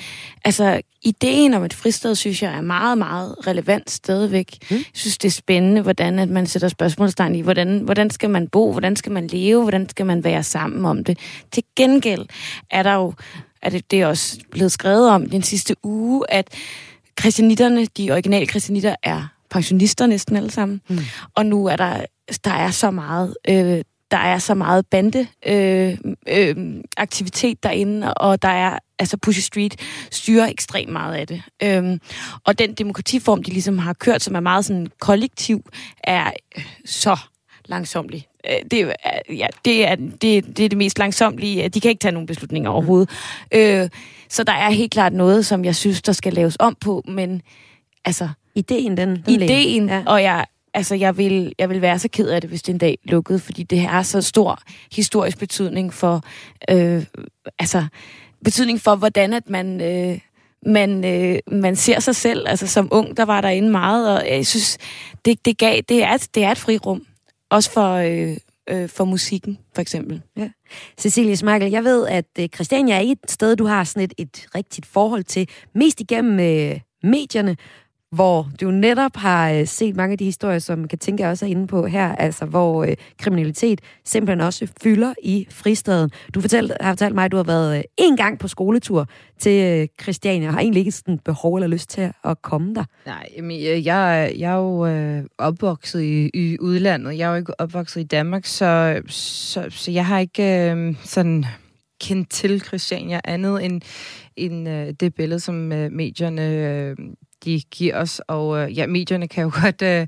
[0.45, 4.57] Altså, ideen om et fristed, synes jeg, er meget, meget relevant stadigvæk.
[4.71, 4.77] Mm.
[4.77, 8.49] Jeg synes, det er spændende, hvordan at man sætter spørgsmålstegn i, hvordan, hvordan skal man
[8.49, 11.19] bo, hvordan skal man leve, hvordan skal man være sammen om det.
[11.53, 12.27] Til gengæld
[12.71, 13.15] er der jo,
[13.63, 16.49] er det, det er også blevet skrevet om den sidste uge, at
[17.21, 20.81] christianitterne, de originale christianitter, er pensionister næsten alle sammen.
[20.89, 20.99] Mm.
[21.35, 22.05] Og nu er der,
[22.45, 25.99] der er så meget, øh, der er så meget bande øh,
[26.29, 26.57] øh,
[26.97, 29.77] aktivitet derinde, og der er, altså Pushy Street
[30.11, 31.43] styrer ekstremt meget af det.
[31.63, 32.01] Øhm,
[32.45, 35.65] og den demokratiform, de ligesom har kørt, som er meget sådan kollektiv,
[36.05, 37.17] er øh, så
[37.65, 38.27] langsomlig.
[38.51, 38.93] Øh, Det er,
[39.31, 41.69] ja, det, er, det, det er det mest langsomlige.
[41.69, 43.11] De kan ikke tage nogen beslutninger overhovedet.
[43.55, 43.89] Øh,
[44.29, 47.43] så der er helt klart noget, som jeg synes, der skal laves om på, men
[48.05, 50.03] altså, Ideen, den, den ideen, Ja.
[50.07, 52.79] og jeg, altså, jeg, vil, jeg vil være så ked af det, hvis det en
[52.79, 54.59] dag lukkede, fordi det har så stor
[54.93, 56.23] historisk betydning for,
[56.71, 57.05] øh,
[57.59, 57.85] altså,
[58.45, 60.19] betydning for, hvordan at man, øh,
[60.67, 62.49] man, øh, man ser sig selv.
[62.49, 64.79] Altså, som ung, der var der inde meget, og jeg synes,
[65.25, 67.03] det, det, gav, det, er, et- det er et frirum.
[67.53, 68.37] Også for, øh,
[68.71, 70.23] øh, for musikken, for eksempel.
[70.37, 70.51] Ja.
[70.99, 74.47] Cecilie Smakkel, jeg ved, at øh, Christiania er et sted, du har sådan et, et
[74.55, 77.57] rigtigt forhold til, mest igennem øh, medierne,
[78.13, 81.51] hvor du netop har øh, set mange af de historier, som kan tænke også er
[81.51, 86.11] inde på her, altså hvor øh, kriminalitet simpelthen også fylder i fristaden.
[86.35, 89.09] Du fortalt, har fortalt mig, at du har været øh, en gang på skoletur
[89.39, 92.85] til øh, Christiania, og har egentlig ikke sådan behov eller lyst til at komme der.
[93.07, 97.19] Nej, jamen, jeg, jeg, jeg er jo øh, opvokset i, i udlandet.
[97.19, 101.45] Jeg er jo ikke opvokset i Danmark, så, så, så jeg har ikke øh, sådan
[102.01, 103.81] kendt til Christiania andet end,
[104.37, 106.97] end øh, det billede, som øh, medierne øh,
[107.45, 108.21] de giver os.
[108.29, 110.07] Og øh, ja, medierne kan jo godt, øh,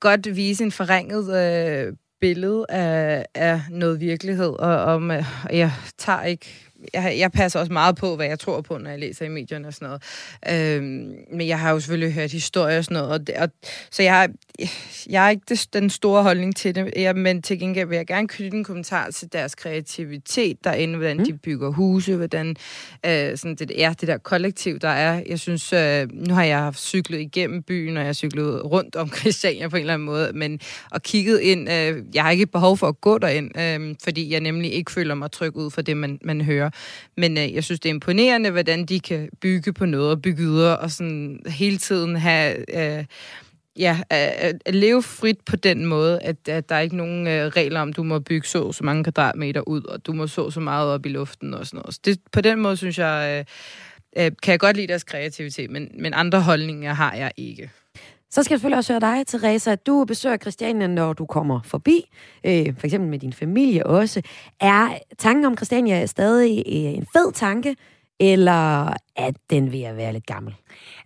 [0.00, 6.22] godt vise en forringet øh, billede af, af noget virkelighed, og om, øh, jeg tager
[6.22, 9.28] ikke jeg, jeg passer også meget på, hvad jeg tror på, når jeg læser i
[9.28, 10.02] medierne og sådan noget.
[10.76, 13.48] Øhm, men jeg har jo selvfølgelig hørt historier og sådan noget, og, det, og
[13.90, 14.28] så jeg har,
[15.08, 18.06] jeg har ikke det, den store holdning til det, jeg, men til gengæld vil jeg
[18.06, 21.24] gerne knytte en kommentar til deres kreativitet derinde, hvordan mm.
[21.24, 22.56] de bygger huse, hvordan
[23.06, 25.22] øh, sådan det er, det der kollektiv, der er.
[25.28, 29.12] Jeg synes, øh, nu har jeg cyklet igennem byen, og jeg har cyklet rundt om
[29.18, 30.60] Christiania på en eller anden måde, men
[30.90, 34.40] og kigget ind, øh, jeg har ikke behov for at gå derind, øh, fordi jeg
[34.40, 36.70] nemlig ikke føler mig tryg ud for det, man, man hører.
[37.16, 40.42] Men øh, jeg synes, det er imponerende, hvordan de kan bygge på noget og bygge
[40.42, 42.56] videre, og sådan hele tiden have...
[42.98, 43.04] Øh,
[43.78, 47.46] ja, at, at leve frit på den måde, at, at der er ikke nogen øh,
[47.46, 50.60] regler om, du må bygge så så mange kvadratmeter ud, og du må så så
[50.60, 51.94] meget op i luften og sådan noget.
[51.94, 53.46] Så det, på den måde synes jeg,
[54.18, 57.70] øh, øh, kan jeg godt lide deres kreativitet, men, men andre holdninger har jeg ikke.
[58.36, 59.74] Så skal jeg selvfølgelig også høre dig, Teresa.
[59.74, 62.04] Du besøger Christiania, når du kommer forbi,
[62.46, 64.22] øh, for eksempel med din familie også.
[64.60, 67.76] Er tanken om Christiania stadig øh, en fed tanke,
[68.20, 70.54] eller at den vil at være lidt gammel?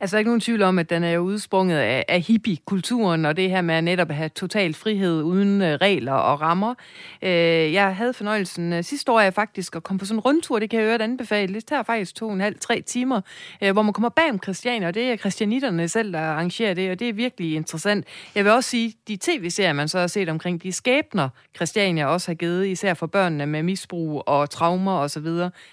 [0.01, 3.25] Altså, der er ikke nogen tvivl om, at den er jo udsprunget af, af hippie-kulturen,
[3.25, 6.75] og det her med at netop at have total frihed uden øh, regler og rammer.
[7.23, 7.31] Øh,
[7.73, 10.71] jeg havde fornøjelsen øh, sidste år, jeg faktisk at komme på sådan en rundtur, det
[10.71, 11.55] kan jeg øvrigt anbefale.
[11.55, 13.21] Det tager faktisk to og en halv, tre timer,
[13.63, 16.91] øh, hvor man kommer bag om Christiania, og det er christianitterne selv, der arrangerer det,
[16.91, 18.07] og det er virkelig interessant.
[18.35, 22.29] Jeg vil også sige, de tv-serier, man så har set omkring de skæbner, Christiania også
[22.29, 25.27] har givet, især for børnene med misbrug og traumer osv.,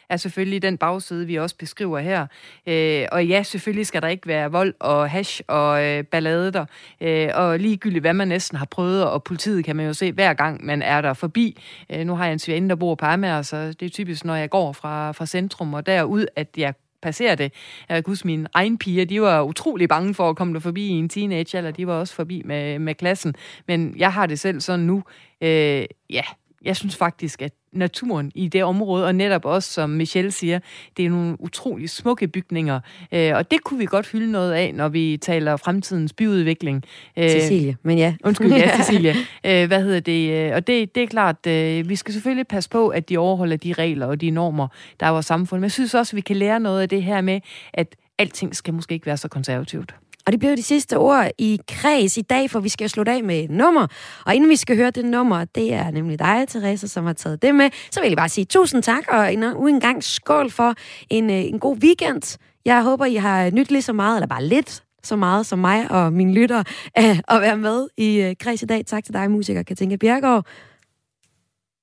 [0.09, 2.26] er selvfølgelig den bagside, vi også beskriver her.
[2.67, 6.65] Øh, og ja, selvfølgelig skal der ikke være vold og hash og øh, ballade der.
[7.01, 10.33] Øh, og ligegyldigt, hvad man næsten har prøvet, og politiet kan man jo se hver
[10.33, 11.63] gang, man er der forbi.
[11.89, 14.35] Øh, nu har jeg en svigerinde, der bor på Amager, så det er typisk, når
[14.35, 17.53] jeg går fra, fra centrum og derud, at jeg passerer det.
[17.89, 20.87] Jeg kan huske, mine egen piger, de var utrolig bange for at komme der forbi
[20.87, 23.35] i en teenage, eller de var også forbi med, med klassen.
[23.67, 25.03] Men jeg har det selv sådan nu.
[25.41, 26.23] Øh, ja,
[26.65, 30.59] jeg synes faktisk, at naturen i det område, og netop også, som Michelle siger,
[30.97, 32.79] det er nogle utrolig smukke bygninger,
[33.11, 36.83] øh, og det kunne vi godt hylde noget af, når vi taler fremtidens byudvikling.
[37.17, 38.13] Øh, Cecilie, men ja.
[38.23, 39.15] Undskyld, ja, Cecilie.
[39.43, 40.53] Øh, hvad hedder det?
[40.53, 43.73] Og det, det er klart, øh, vi skal selvfølgelig passe på, at de overholder de
[43.73, 44.67] regler og de normer,
[44.99, 46.89] der er i vores samfund, men jeg synes også, at vi kan lære noget af
[46.89, 47.39] det her med,
[47.73, 49.95] at alting skal måske ikke være så konservativt.
[50.27, 53.11] Og det bliver de sidste ord i kreds i dag, for vi skal jo slutte
[53.11, 53.87] af med et nummer.
[54.25, 57.41] Og inden vi skal høre det nummer, det er nemlig dig, Teresa, som har taget
[57.41, 60.73] det med, så vil jeg bare sige tusind tak, og en, en gang skål for
[61.09, 62.37] en, øh, en god weekend.
[62.65, 65.91] Jeg håber, I har nyt lige så meget, eller bare lidt så meget som mig
[65.91, 66.63] og mine lyttere,
[66.99, 68.85] øh, at være med i øh, kreds i dag.
[68.85, 70.45] Tak til dig, musiker Katinka Bjergård.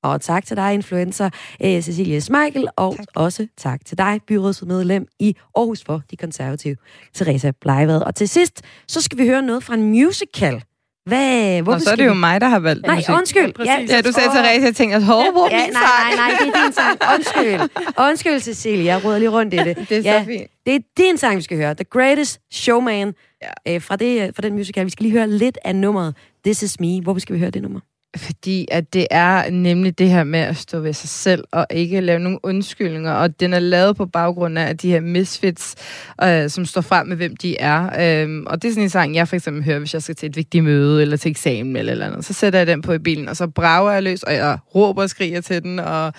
[0.04, 1.30] Og tak til dig, influencer
[1.64, 3.06] øh, Cecilie Smeichel, og tak.
[3.14, 6.76] også tak til dig, byrådsmedlem i Aarhus for de konservative,
[7.14, 8.02] Teresa Bleivad.
[8.02, 10.62] Og til sidst, så skal vi høre noget fra en musical.
[11.06, 13.14] Hvad, hvor så er det jo mig, der har valgt Nej, musik.
[13.14, 13.52] undskyld.
[13.64, 14.28] Ja, ja, du sagde.
[14.28, 16.98] Teresa, jeg tænkte, hvor ja, nej, nej, nej, det er din sang.
[17.14, 17.84] Undskyld.
[18.08, 19.76] Undskyld, Cecilie, jeg råder lige rundt i det.
[19.88, 20.50] det er ja, så fint.
[20.66, 21.74] Det er din sang, vi skal høre.
[21.74, 23.74] The Greatest Showman ja.
[23.74, 24.84] øh, fra, det, fra den musical.
[24.84, 27.00] Vi skal lige høre lidt af nummeret This Is Me.
[27.00, 27.80] Hvor skal vi høre det nummer?
[28.16, 32.00] Fordi at det er nemlig det her med at stå ved sig selv og ikke
[32.00, 33.12] lave nogen undskyldninger.
[33.12, 35.74] Og den er lavet på baggrund af de her misfits,
[36.22, 37.84] øh, som står frem med, hvem de er.
[37.84, 40.28] Øh, og det er sådan en sang, jeg for eksempel hører, hvis jeg skal til
[40.28, 42.24] et vigtigt møde eller til eksamen eller eller andet.
[42.24, 45.02] Så sætter jeg den på i bilen, og så brager jeg løs, og jeg råber
[45.02, 45.78] og skriger til den.
[45.78, 46.12] Og,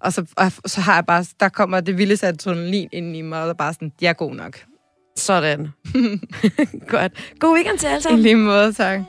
[0.00, 3.40] og, så, og så har jeg bare, der kommer det vildeste adrenalin ind i mig,
[3.40, 4.58] og der er bare sådan, jeg er god nok.
[5.18, 5.68] Sådan.
[6.88, 7.34] Godt.
[7.38, 8.20] God weekend til alle sammen.
[8.20, 9.00] I lige måde, tak.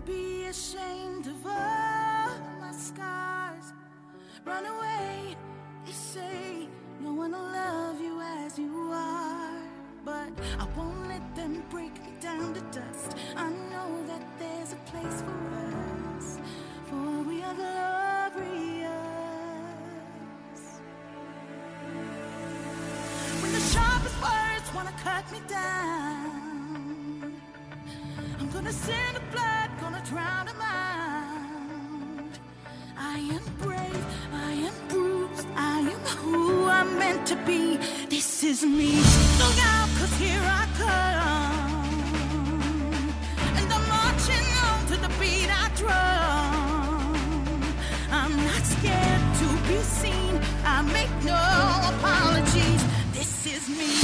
[0.00, 3.72] Be ashamed of all my scars.
[4.44, 5.36] Run away,
[5.86, 6.68] they say.
[7.00, 9.60] No one will love you as you are.
[10.04, 13.14] But I won't let them break me down to dust.
[13.36, 15.38] I know that there's a place for
[16.16, 16.38] us,
[16.86, 18.90] for we are glorious.
[23.40, 27.32] When the sharpest words wanna cut me down,
[28.40, 32.38] I'm gonna send a blood gonna drown him out.
[32.96, 37.76] I am brave, I am bruised, I am who I'm meant to be.
[38.08, 38.92] This is me.
[39.42, 41.94] Look out, cause here I come.
[43.58, 47.14] And I'm marching on to the beat I drum.
[48.10, 50.32] I'm not scared to be seen,
[50.64, 51.42] I make no
[51.92, 52.82] apologies.
[53.12, 54.03] This is me.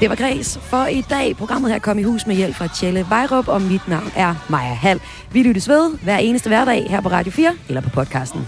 [0.00, 1.36] Det var Græs for i dag.
[1.36, 4.74] Programmet her kom i hus med hjælp fra Tjelle Vejrup, og mit navn er Maja
[4.74, 5.00] Hall.
[5.32, 8.46] Vi lyttes ved hver eneste hverdag her på Radio 4 eller på podcasten.